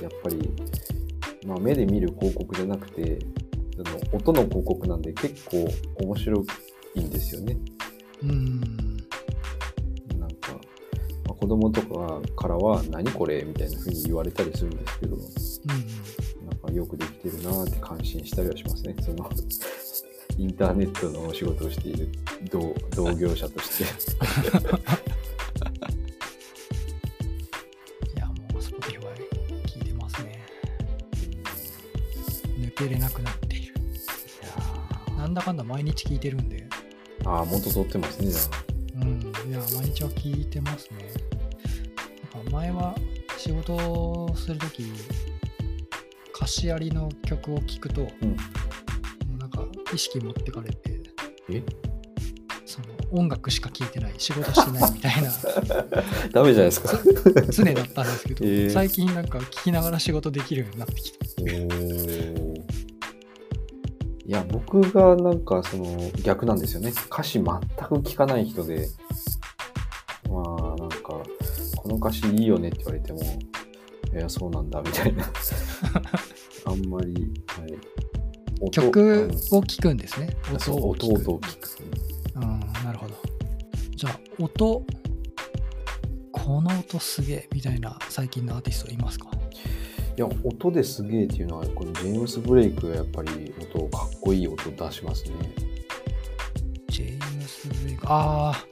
[0.00, 0.52] やっぱり、
[1.44, 3.18] まあ、目で見る広告じゃなくて、
[3.76, 5.68] その音の広告なんで結構
[6.04, 6.44] 面白
[6.94, 7.58] いんですよね。
[8.22, 8.60] うん。
[10.20, 10.58] なんか、ま
[11.30, 15.22] あ、子供とかからは何これみたいな風に言われたりするんですけど、うん。
[16.48, 18.94] なんかよくできてるなーって感心したりはしますね。
[19.02, 19.28] その
[20.38, 22.10] インターネットのお仕事をしている
[22.50, 23.84] 同同業者として。
[23.84, 23.86] い
[28.18, 29.00] や、もう Spotify
[29.66, 30.44] 聞いてますね。
[32.58, 33.74] 抜けれなくなっている。
[35.16, 36.68] なんだかんだ毎日聞いてるんで、
[37.24, 38.40] ああ、元取ってますね、じゃ
[39.02, 39.20] うん、
[39.50, 41.10] いや、毎日は聞いてますね。
[42.34, 42.94] なんか前は
[43.38, 44.84] 仕事をするとき、
[46.34, 48.36] 歌詞ありの曲を聴くと、うん
[49.92, 51.00] 意識持ってかれて、
[51.50, 51.62] え？
[52.64, 55.32] その音楽しか聴いてない、仕事してないみたいなあ。
[56.32, 56.98] ダメじゃないですか。
[57.50, 61.18] 常だったんですけど、えー最近なんか聴きながら仕事できるようになってきた。
[64.26, 66.92] いや、僕がなんかその逆なんですよね。
[67.10, 67.52] 歌詞全く
[68.00, 68.88] 聞かない人で、
[70.28, 70.98] まあなんか、
[71.76, 75.24] この歌詞いいよねって言われても、いや、そうなんだみたいな。
[76.66, 77.78] あんまり、はい。
[78.60, 80.36] 音曲うんを聴くんですね。
[80.52, 81.20] 音を聴く。
[81.20, 81.68] 音を聞く。
[82.36, 83.14] うん、なるほど。
[83.94, 84.84] じゃあ、音、
[86.32, 89.30] この音すげえみたいな最近のアーティストいますか？
[90.16, 95.30] いや、音ですげえっていうのは、このジェームス・ブレイクがやっぱり音、かっこいい音出しますね。
[96.88, 98.06] ジェームス・ブレイク。
[98.06, 98.64] ああ、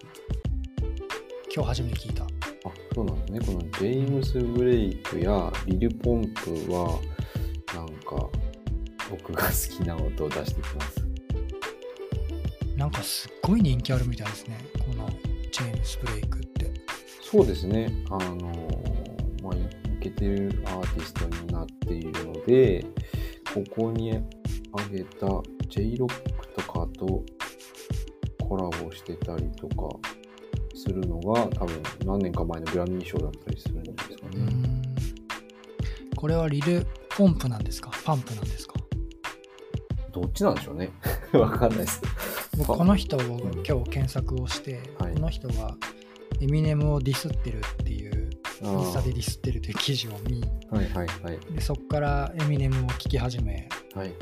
[1.55, 2.25] 今日初めて聞いた。
[2.25, 2.29] あ、
[2.95, 3.41] そうなんですね。
[3.41, 6.99] このジェームス・ブレイクやリル・ポンプは、
[9.17, 11.05] 僕が好きな音を出してきます。
[12.77, 14.59] なんかすっごい人気あるみたいですね。
[14.79, 15.09] この
[15.53, 16.71] ジェームス・ブレイクって。
[17.23, 17.93] そうですね。
[18.11, 19.59] あのーまあ、い
[20.01, 22.85] けてるアーティストになっているので、
[23.53, 24.19] ここに
[24.73, 25.27] 挙げた
[25.69, 26.09] J-ROCK
[26.57, 27.25] とかと
[28.43, 29.97] コラボしてたりとか
[30.75, 34.45] するのが、多分何年か前のグラミー賞だったりするんですかね。
[34.45, 34.83] ん。
[36.17, 37.91] これはリル・ポンプなんですか？
[38.05, 38.75] パンプなんですか？
[40.15, 40.91] どっちなんでしょうね。
[41.33, 42.01] わかんないです。
[42.57, 43.25] 僕あこの人をん
[43.67, 45.77] 今日検索をして、はいこの人が
[46.41, 48.31] エミネムをディスってるっていう
[48.63, 50.41] あインスタでデーィスってるという記事を見
[50.71, 51.39] はいはいはい。
[51.53, 54.13] でそこからエミネムを聞き始めはい。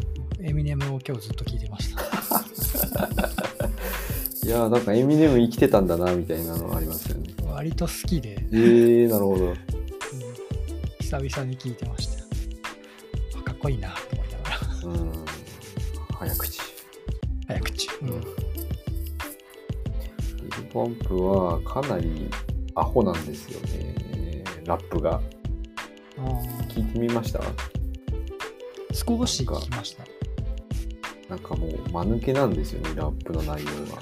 [0.41, 2.03] エミネムを今日ずっと聞いてました
[4.45, 7.35] いやーなんかエミネム生きてたんだなみたいなのありますよね。
[7.47, 9.45] 割と好きで、えー、なるほど。
[9.47, 9.55] うん
[11.01, 12.25] 久々に聞いてました
[13.39, 14.89] あかっこいいなと思いながらう
[15.21, 15.22] ん。
[16.27, 16.61] 早口。
[17.49, 18.17] 早口、うんリ
[20.57, 22.29] ルポンプはかなり
[22.75, 24.45] アホなんですよね。
[24.65, 25.21] ラップが。
[26.69, 27.41] 聞いてみました？
[28.93, 30.05] 少し聞きました
[31.29, 34.01] なんかもう間抜けなんですよね、ラップの内容が。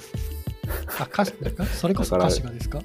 [1.00, 2.80] あ歌詞ですかそれこそ歌詞がですか？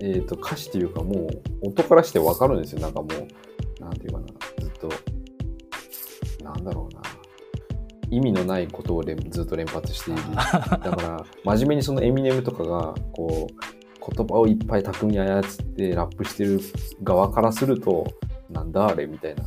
[0.00, 1.28] えっ、と、歌詞というかも
[1.62, 2.80] う音からしてわかるんですよ。
[2.80, 3.10] なんかもう、
[8.16, 10.22] 意味のないことを連ずっと連発している。
[10.34, 15.44] だから、真面目にそのエミネムとかが、こう、言葉をいっぱい巧みに操っ
[15.76, 16.60] てラップしてる
[17.02, 18.06] 側からすると、
[18.48, 19.44] なんだあれみたいな。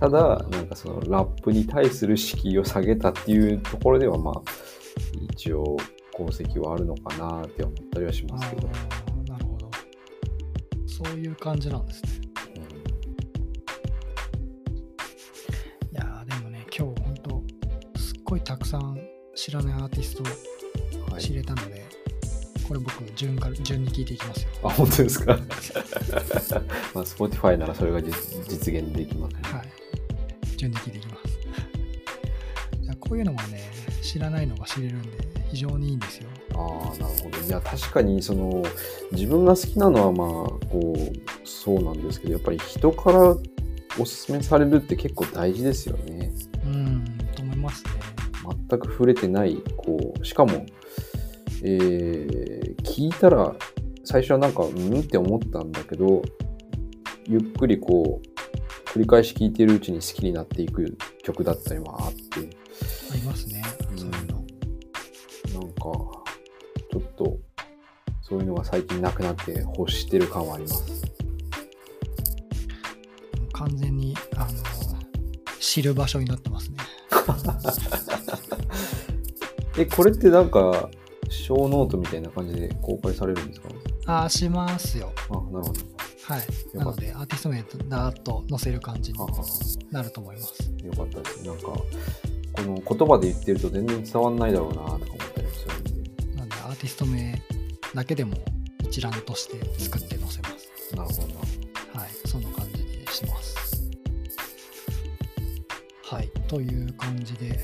[0.00, 4.42] ただ、なんかそのラップに対する敷居を下げたっていうところでは、まあ、
[5.32, 5.76] 一応、
[6.14, 8.68] 功績はあるのかなって思ったりはしあますけど。
[8.68, 9.70] ーなるほど
[10.86, 12.25] そういう感じなんですね
[18.26, 18.98] ごいたくさん
[19.34, 21.84] 知らないアーティストうんはい知れたので、
[22.66, 25.36] これ僕順から順に聞いていきますよあ、本当ですか？
[26.94, 28.14] まあ、Spotify ならそれが実
[28.48, 29.40] 実現できますね。
[29.42, 29.68] はい
[30.56, 31.38] 順に聞いていきます
[32.82, 33.60] じゃあこういうのがね
[34.02, 35.08] 知らないのが知れるんで
[35.50, 37.38] 非常にいいんですよああ、なるほど。
[37.46, 38.62] いや、確かに、その、
[39.12, 40.28] 自分が好きなのは、まあ、
[40.68, 41.12] こう、
[41.46, 43.36] そうなんですけど、やっぱり人から
[44.00, 46.32] おすすめされるって結構大事ですよね。
[48.68, 50.66] 全く触れてない、こう、しかも、
[51.62, 52.46] えー
[52.96, 53.54] 聞いたら、
[54.04, 56.22] 最初はなんか、うんって思ったんだけど、
[57.26, 62.56] ゆっくりこう、繰り返し聴いてるうちに好きになっていく曲だったりもあって、
[63.12, 63.98] ありますね、うん。
[63.98, 64.44] そういうの。
[65.60, 67.38] なんか、ちょっと、
[68.22, 71.02] そういうのが最近なくなって欲してる感はあります。
[73.52, 74.48] 完全にあの
[75.58, 76.76] 知る場所になってますね
[79.78, 80.90] え、これってなんか、
[81.28, 83.68] 小ノートみたいな感じで公開されるんですか？
[84.06, 85.12] ああしますよ。
[85.28, 85.72] あ、なるほど。
[86.22, 86.76] はい。
[86.76, 89.18] なのでアーティスト名とダーッと載せる感じに
[89.90, 90.70] なると思います。
[90.84, 91.44] よかったです。
[91.44, 91.82] なんか、こ
[92.62, 94.98] の言葉で言ってると全然伝わんないだろうなとか思っ
[95.34, 95.90] たりもするんで。
[96.36, 97.42] なんでアーティスト名
[97.94, 98.36] だけでも
[98.80, 100.94] 一覧として作って載せます。
[100.94, 101.28] なるほど。
[101.94, 102.00] な。
[102.02, 102.10] はい。
[102.24, 103.90] そんな感じにします。
[106.04, 106.30] はい。
[106.46, 107.58] という感じで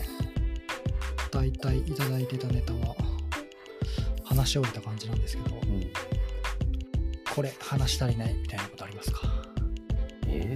[1.42, 2.94] 大体いただいてたネタは
[4.22, 5.92] 話し終えた感じなんですけどうん。
[7.34, 9.22] これ話し足りないみたいなことありますか？
[10.28, 10.54] え。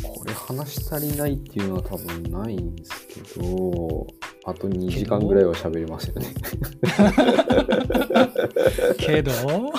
[0.00, 4.06] これ話し足りないっていうのは多分ないんですけど、
[4.44, 6.32] あと2時間ぐらいは喋れますよね。
[8.98, 9.32] けど？
[9.42, 9.70] うん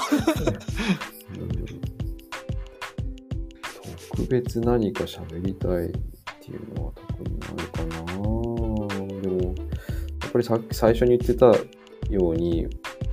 [4.12, 5.92] 特別何か喋りたい
[6.56, 8.06] いうのは特にないかな
[9.22, 9.56] でも
[10.22, 11.48] やっぱりさっき最初に言ってた
[12.10, 12.68] ように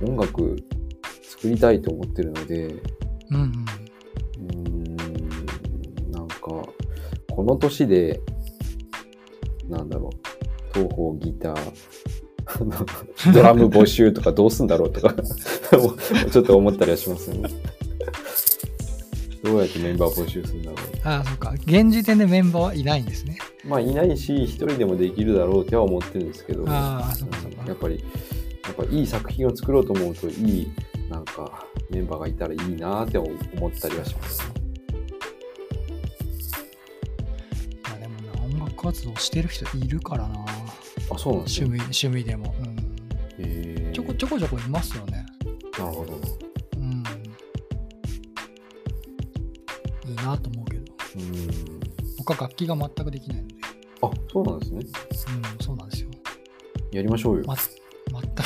[0.05, 0.57] 音楽
[1.21, 2.67] 作りたいと思ってるので
[3.29, 6.67] うんうんーんなんかこ
[7.37, 8.19] の年で
[9.69, 10.17] なんだろう
[10.73, 11.73] 東方ギター
[13.33, 15.15] ドラム募集とかどうすんだろうとか
[16.31, 17.49] ちょっと思ったりはしますよね。
[19.53, 20.79] どうやってメンバー募集するんだろう。
[21.03, 28.03] ああそうか現時点でメンバーはいないんですねまあいないし、一人でもできるだろうっては思ってるんですけど、ああそうかそうかうんやっぱり、
[28.63, 30.31] やっぱいい作品を作ろうと思うと、い
[30.61, 30.71] い、
[31.09, 34.43] なんか、メンバーがいたらいいなって思ったりはします。
[37.87, 40.45] いやでもな音楽活動してる人いるからな
[41.11, 41.67] あ、そうなんですね。
[41.67, 45.25] 趣味趣味でも、うん、へーちょこちょこちょこいますよね
[45.77, 46.52] なるほど。
[50.23, 50.83] なと思うけど
[51.17, 51.79] うん。
[52.17, 53.55] 僕は楽器が全くできないので
[54.01, 54.79] あ、そうなんですね。
[54.79, 56.09] うんそうなんですよ
[56.91, 57.43] やりましょうよ。
[57.47, 57.65] ま全
[58.35, 58.43] く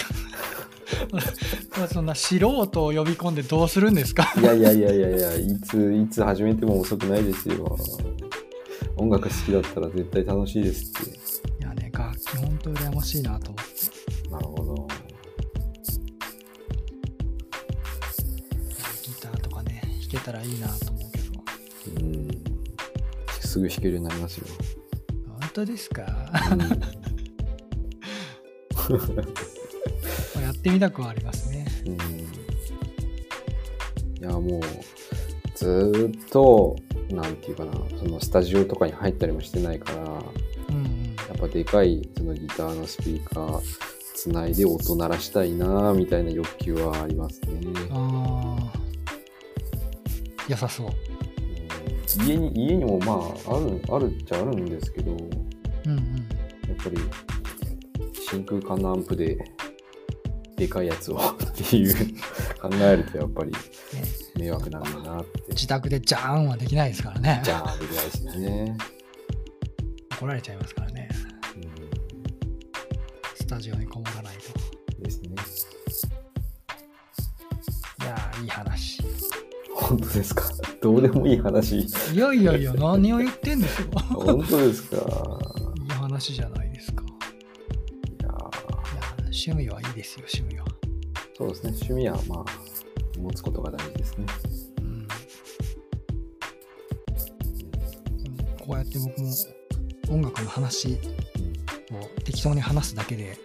[1.78, 4.32] まあそんな素人を呼び込んでどうするんですか？
[4.40, 7.78] いやいやいやいやいや、いつ、いつ始めても遅くないですよ。
[8.96, 11.10] 音楽好きだったら絶対楽しいですって。
[11.10, 13.52] いやね楽器ほんと羨ましいなと
[23.78, 23.78] うん。
[23.78, 24.48] すぐ弾けるようになりますよ。
[25.40, 26.06] 本当ですか？
[26.52, 26.60] うん
[30.36, 31.66] まあやってみたくはありますね。
[31.86, 31.96] うん。
[31.96, 31.98] い
[34.22, 34.62] や、もう、
[35.56, 36.76] ずーっと、
[37.10, 40.04] なんていうかな、そのスタジオとかに入ったりもしてないから、
[40.70, 41.16] うんうん。
[41.18, 43.62] やっぱでかいそのギターのスピーカー
[44.16, 47.60] つないで音鳴らしたいなみたいな欲求はありますね。
[47.92, 48.72] ああ。
[50.48, 50.92] 良さそう。
[52.20, 53.14] うん家に家にもま
[53.52, 55.20] ああるあるっちゃあるんですけど、やっ
[55.86, 56.28] うんうん。
[56.84, 56.98] ぱり
[58.30, 59.38] 真空管のアンプで
[60.58, 61.36] でかいやつを っ
[61.70, 61.94] ていう
[62.62, 63.58] 考えるとやっぱりね
[64.38, 65.44] 迷惑なんだなって。
[65.50, 67.42] 自宅でジャーンはできないですからね。
[67.44, 68.78] じゃあできないですね。
[70.20, 71.10] 怒られちゃいますからね。
[73.36, 74.42] スタジオにこもらないと。
[74.98, 75.30] うん、ですね。
[78.02, 79.02] いやー、いい話。
[79.74, 80.44] 本当ですか？
[80.82, 81.80] どうでもいい話。
[81.80, 83.88] いやいやいや、何を言ってんですよ。
[84.10, 84.98] 本当ですか。
[85.84, 87.04] いい話じゃないですか。
[87.04, 87.08] い
[88.24, 88.42] やーいや、
[89.22, 90.66] 趣味はいいですよ、趣味は。
[91.38, 91.70] そうですね。
[91.70, 92.46] 趣味はまあ
[93.20, 94.26] 持つことが大事ですね。
[94.82, 95.08] うん。
[98.60, 99.34] こうやって僕も
[100.10, 100.98] 音楽の話を
[102.24, 103.38] 適当に話すだけで、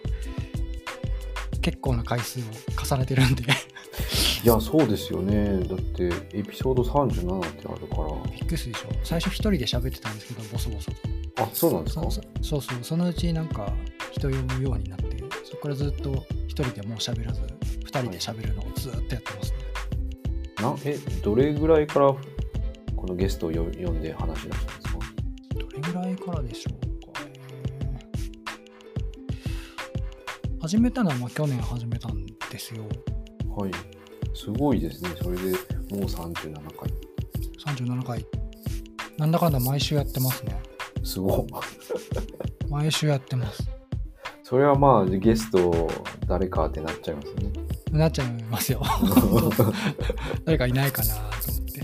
[1.61, 2.43] 結構な回数を
[2.83, 3.43] 重ねてるんで、
[4.43, 5.63] いや、そうですよね。
[5.63, 8.89] だって、エピソード37ってあるかびっくりするでしょ。
[9.03, 10.91] 最初一人で喋ってたんですけど、ボソボソ。
[11.37, 12.03] あ、そうなんですか？
[12.11, 13.73] そそうそう、そのうちなんか
[14.11, 17.41] 人呼ぶようになって、そこからずっと一人でもう喋らず、
[17.85, 19.57] 二人で喋るのをずっとやってますね。
[20.61, 22.13] なえ、どれぐらいから
[22.97, 24.99] このゲストをよ呼んで話し出したんですか？
[25.55, 27.31] どれぐらいからでしょうかね。
[30.61, 32.83] 始めたのはまあ去年始めたんですよ。
[33.55, 33.71] はい。
[34.33, 35.09] すごいですね。
[35.21, 35.55] それでもう
[36.05, 36.93] 37回。
[37.75, 38.25] 37回。
[39.17, 40.59] なんだかんだ毎週やってますね。
[41.03, 42.69] すごい。
[42.69, 43.69] 毎週やってます。
[44.43, 45.89] それはまあ、ゲスト
[46.27, 47.51] 誰かってなっちゃいますね。
[47.91, 48.81] なっちゃいますよ。
[50.45, 51.81] 誰かいないかなと思って。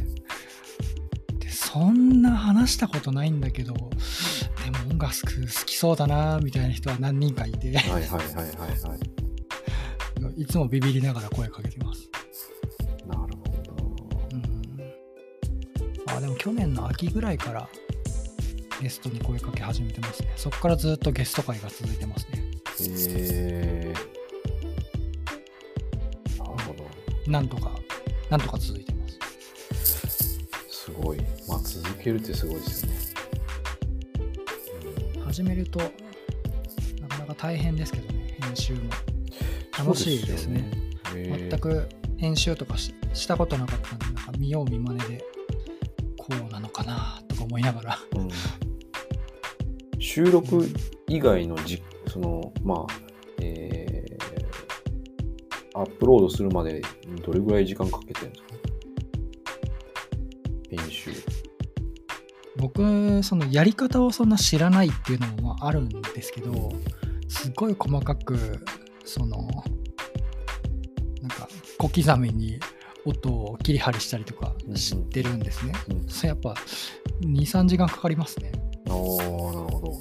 [1.45, 3.89] で、そんな話したことないんだけど、でも
[4.91, 8.45] 音楽好きそうだなみたいな人は何人かいて、はいはいはいはい
[8.89, 8.95] は
[10.35, 10.41] い。
[10.41, 12.09] いつもビビりながら声かけてます。
[16.19, 17.67] あ、でも去年の秋ぐらいから
[18.81, 20.31] ゲストに声かけ始めてますね。
[20.35, 22.43] そこからずっとゲスト会が続いてますね。
[23.09, 23.99] えー。
[26.37, 27.31] なるほど。
[27.31, 27.71] なんとか、
[28.29, 30.39] なんとか続いてます。
[30.69, 31.19] すごい。
[31.47, 32.99] まあ、続けるってすごいですよね。
[35.25, 38.81] 始めると、なかなか大変ですけどね、編集も。
[39.77, 40.69] 楽しいですね。
[41.13, 41.47] ね。
[41.49, 45.25] 全く編集とかししたことなかったんで、なんか見よう見まねで、こ
[46.37, 47.99] うなのかなとか思いながら。
[48.15, 48.29] うん
[50.01, 50.65] 収録
[51.07, 52.93] 以外のじ、その、まあ、
[53.41, 56.81] えー、アップロードするまで
[57.23, 58.49] どれぐらい時間かけてるんですか？
[60.69, 61.11] 編集。
[62.57, 66.71] 僕、そのやり方をそんな知らないっていうのもまああるんですけど、
[67.27, 68.65] すごい細かく、
[69.05, 69.37] その、
[71.21, 72.59] なんか小刻みに
[73.09, 75.73] 音を切り張りしたりとか知ってるんですね。
[75.89, 76.07] うん。
[76.07, 76.55] それやっぱ
[77.21, 78.51] 2、3時間かかりますね。
[78.87, 79.91] ああ、なるほど。
[79.91, 79.99] うん。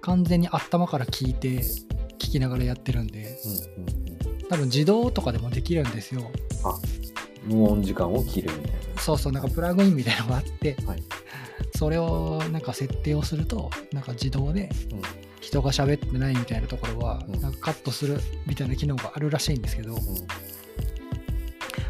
[0.00, 1.60] 完全に頭から聞いて、
[2.18, 3.38] 聞きながらやってるんで、
[3.76, 3.88] うんうん
[4.32, 4.48] うん。
[4.48, 6.30] 多分自動とかでもできるんですよ。
[7.44, 10.92] 無音時間を切るみたいそうそう、なんかプラグインみたいなのがあって、な。
[10.92, 11.02] はい。
[11.76, 15.02] それをなんか設定をすると、なんか自動でうん。
[15.44, 20.00] 人が喋ってないみたいなところは、うんなんかカットするみたいな機能があるらしいんですけど、うん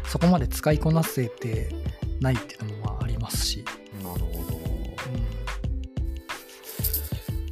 [0.07, 1.69] そこまで使いこなせて
[2.21, 3.65] ないっていうのもまあありますし、
[4.03, 4.57] なるほど。
[5.07, 5.23] うん、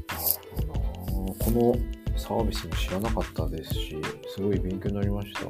[0.07, 1.35] なるほどな。
[1.35, 3.97] このサービスも知らなかったですし、
[4.35, 5.41] すごい勉強になりました。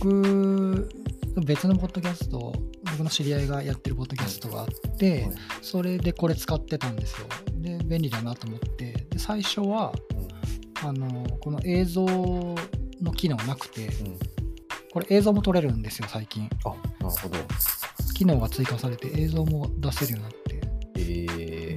[0.00, 0.88] 僕、
[1.44, 2.52] 別のポッドキャスト、
[2.84, 5.32] 僕の知り合いがやってるポッドキャストがあって、はい
[5.62, 7.26] それでこれ使ってたんですよ。
[7.54, 9.92] で、便利だなと思って、で最初は、
[10.82, 14.39] あの、この映像の機能なくて、うん。
[14.94, 15.00] うん。
[15.00, 16.48] これ映像も撮れるんですよ、最近。
[16.64, 16.70] あ、
[17.02, 17.38] なるほど。
[18.14, 20.60] 機能が追加されて映像も出せるようになって。
[20.96, 21.00] え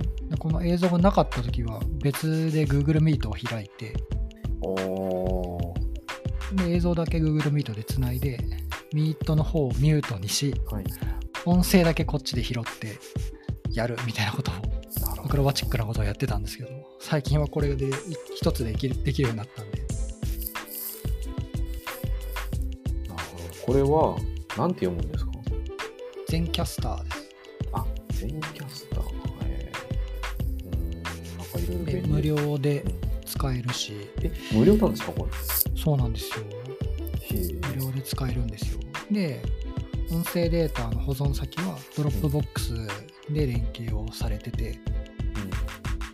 [0.02, 0.30] ー。
[0.30, 3.94] でこの映像がなかった時は別で Google Meet を開いて。
[6.56, 8.40] で映像だけ Google Meet でつないで、
[8.94, 10.84] Meet の方をミュートにし、はい。
[11.46, 13.00] 音声だけこっちで拾って
[13.72, 14.54] やるみたいなことを、
[15.26, 17.92] アクロバチックなことをやってたんですけど、最近はこれでい
[18.36, 19.73] 一つでできるできるようになったんで、
[23.66, 24.18] これは、
[24.58, 25.32] なんて読むんですか？
[26.28, 27.30] 全キャスターです。
[27.74, 29.04] あ、 Zencastr。
[29.46, 31.10] えー、うーん、な
[31.44, 32.94] んかいろいろで便利無料でうん
[33.26, 35.28] 使えるし、え、無料なんですかこ
[35.76, 36.46] そうなんですよ。
[37.70, 38.80] 無料で使えるんですよ。
[39.12, 39.42] で、
[40.12, 42.74] 音声データの保存先はドロップボックス
[43.32, 44.78] で連携をされてて、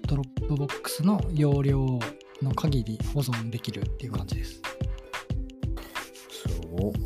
[0.08, 2.00] ドロップボックスの容量
[2.42, 4.62] の限り保存できるっていう感じです。
[6.30, 7.00] すごっだ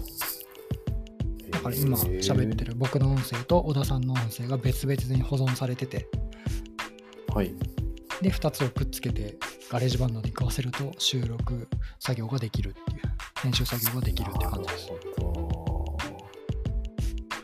[1.64, 6.08] から今喋ってる僕の音声と小田さんの音声が別々に保存されてて、
[7.34, 7.56] はい。
[8.22, 9.38] で、2つをくっつけて
[9.70, 11.68] GarageBandに食わせると収録
[12.00, 13.02] 作業ができるっていう、
[13.42, 14.90] 編集作業ができるっていう感じです。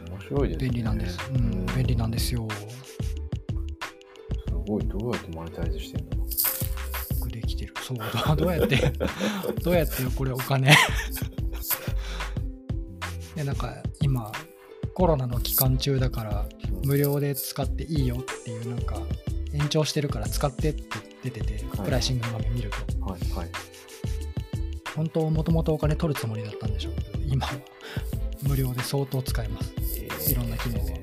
[0.09, 0.69] 面白いですね。
[0.69, 1.17] 便利なんです。
[1.33, 2.47] うん、便利なんですよ。
[4.47, 4.87] すごい。
[4.87, 6.17] どうやってマネタイズしてんの？
[6.17, 6.25] よ
[7.21, 7.73] くできてる。
[7.81, 8.93] そう、どどうやって、
[9.63, 10.71] どうやってこれお金
[13.35, 14.31] で、なんか今、
[14.95, 16.45] コロナの期間中だから、
[16.83, 18.95] 無料で使っていいよっていう、なんか、
[19.53, 20.81] 延長してるから使ってって
[21.25, 23.49] 出てて、はいプライシングの画面見ると、はいはい。
[24.95, 27.53] 本当、もともとお金取るつもりだったんでしょうけど、今は
[28.41, 30.31] 無料で相当使えます。
[30.31, 30.99] いろんな機能をなる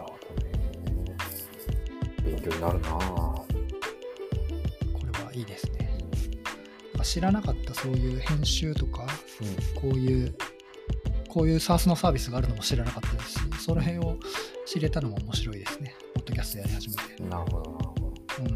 [0.00, 0.52] ほどね。
[2.22, 3.00] 勉強になるなぁ。
[3.00, 3.46] こ
[5.10, 5.98] れはいいですね。
[7.02, 9.06] 知らなかったそういう編集とか、
[9.74, 10.34] こういう、
[11.34, 14.20] こういう SARS のサービスがあるのも知らなかったですし、その辺を
[14.66, 15.92] 知れたのも面白いですね。
[16.14, 17.02] ポッドキャストやり始めて。
[17.20, 17.28] うん。
[17.28, 18.12] なるほど、なるほど。
[18.38, 18.46] うん。
[18.46, 18.50] っ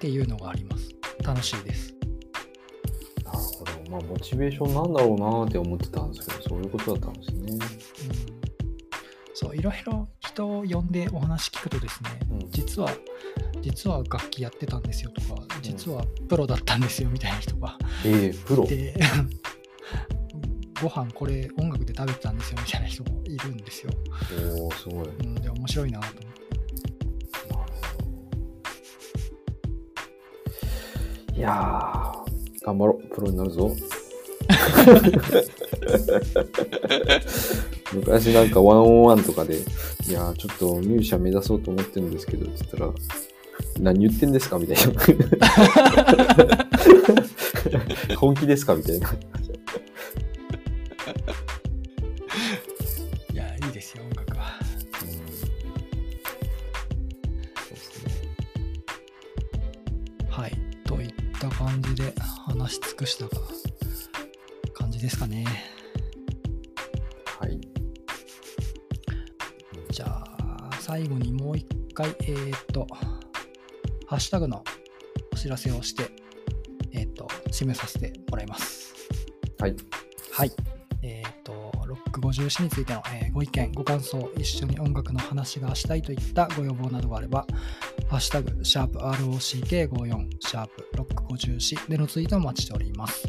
[0.00, 0.88] ていうのがあります。
[1.22, 1.94] 楽しいです。
[3.24, 3.72] なるほど。
[3.88, 7.52] まあ、モチベーションなんだろうなーって思ってたんですけど、そういうことだったんですね。
[7.52, 7.58] うん。
[9.32, 12.88] そう、いろいろ人を呼んでお話聞くとですね、うん実は、
[13.60, 18.66] 実は楽器やってたんですよとか、実はプロだったんですよみたいな人がえー、プロ。
[18.66, 18.94] で
[20.82, 23.92] ご飯これ音楽で食べてたんですよみたいな人もいるんですよ。
[24.58, 25.08] おー、すごい。
[25.08, 26.14] うん、で面白いなと思っ
[31.32, 31.36] て。
[31.36, 33.14] いやー、頑張ろう。
[33.14, 33.70] プロになるぞ。
[37.94, 39.56] 昔なんかワンオンワンとかで、
[40.08, 42.90] いやー、ちょっとミュージシャン目指そうと思ってるんですけど、って言ったら、
[43.80, 44.58] 何言ってんですか？
[44.58, 44.92] みたいな。
[48.16, 48.74] 本気ですか？
[48.74, 49.10] みたいな。
[75.62, 76.10] せをして、
[76.92, 78.94] えーっと、締めさせてもらいます。
[79.58, 79.76] はい。
[80.32, 80.52] はい。
[81.02, 87.46] えっ、と、ロック54についての、えーご意見、ご感想、一緒に音楽の話がしたいといったご要望などがあれば、
[88.08, 93.26] ハッシュタグ、シャープ ROCK54、シャープロック54でのツイートをお待ちしております。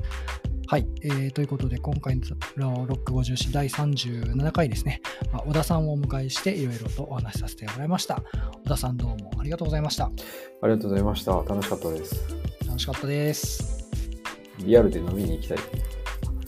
[0.73, 2.19] はい、えーということで、今回
[2.57, 8.23] のロック54第37回ですね、まあ小田さんをお迎えしていろいろとお話しさせてもらいました。
[8.63, 10.05] 小田さんどうもありがとうございました。
[10.05, 10.09] あ
[10.63, 11.31] りがとうございました。
[11.31, 12.25] 楽しかったです。
[12.65, 13.87] 楽しかったです。
[14.65, 15.57] リアルで飲みに行きたい。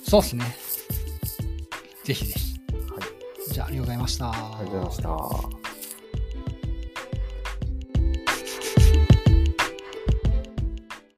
[0.01, 0.57] そうですね。
[2.03, 2.59] ぜひぜひ。
[2.89, 3.53] はい。
[3.53, 4.31] じゃあ、ありがとうございました。
[4.31, 5.64] ありがとうございました。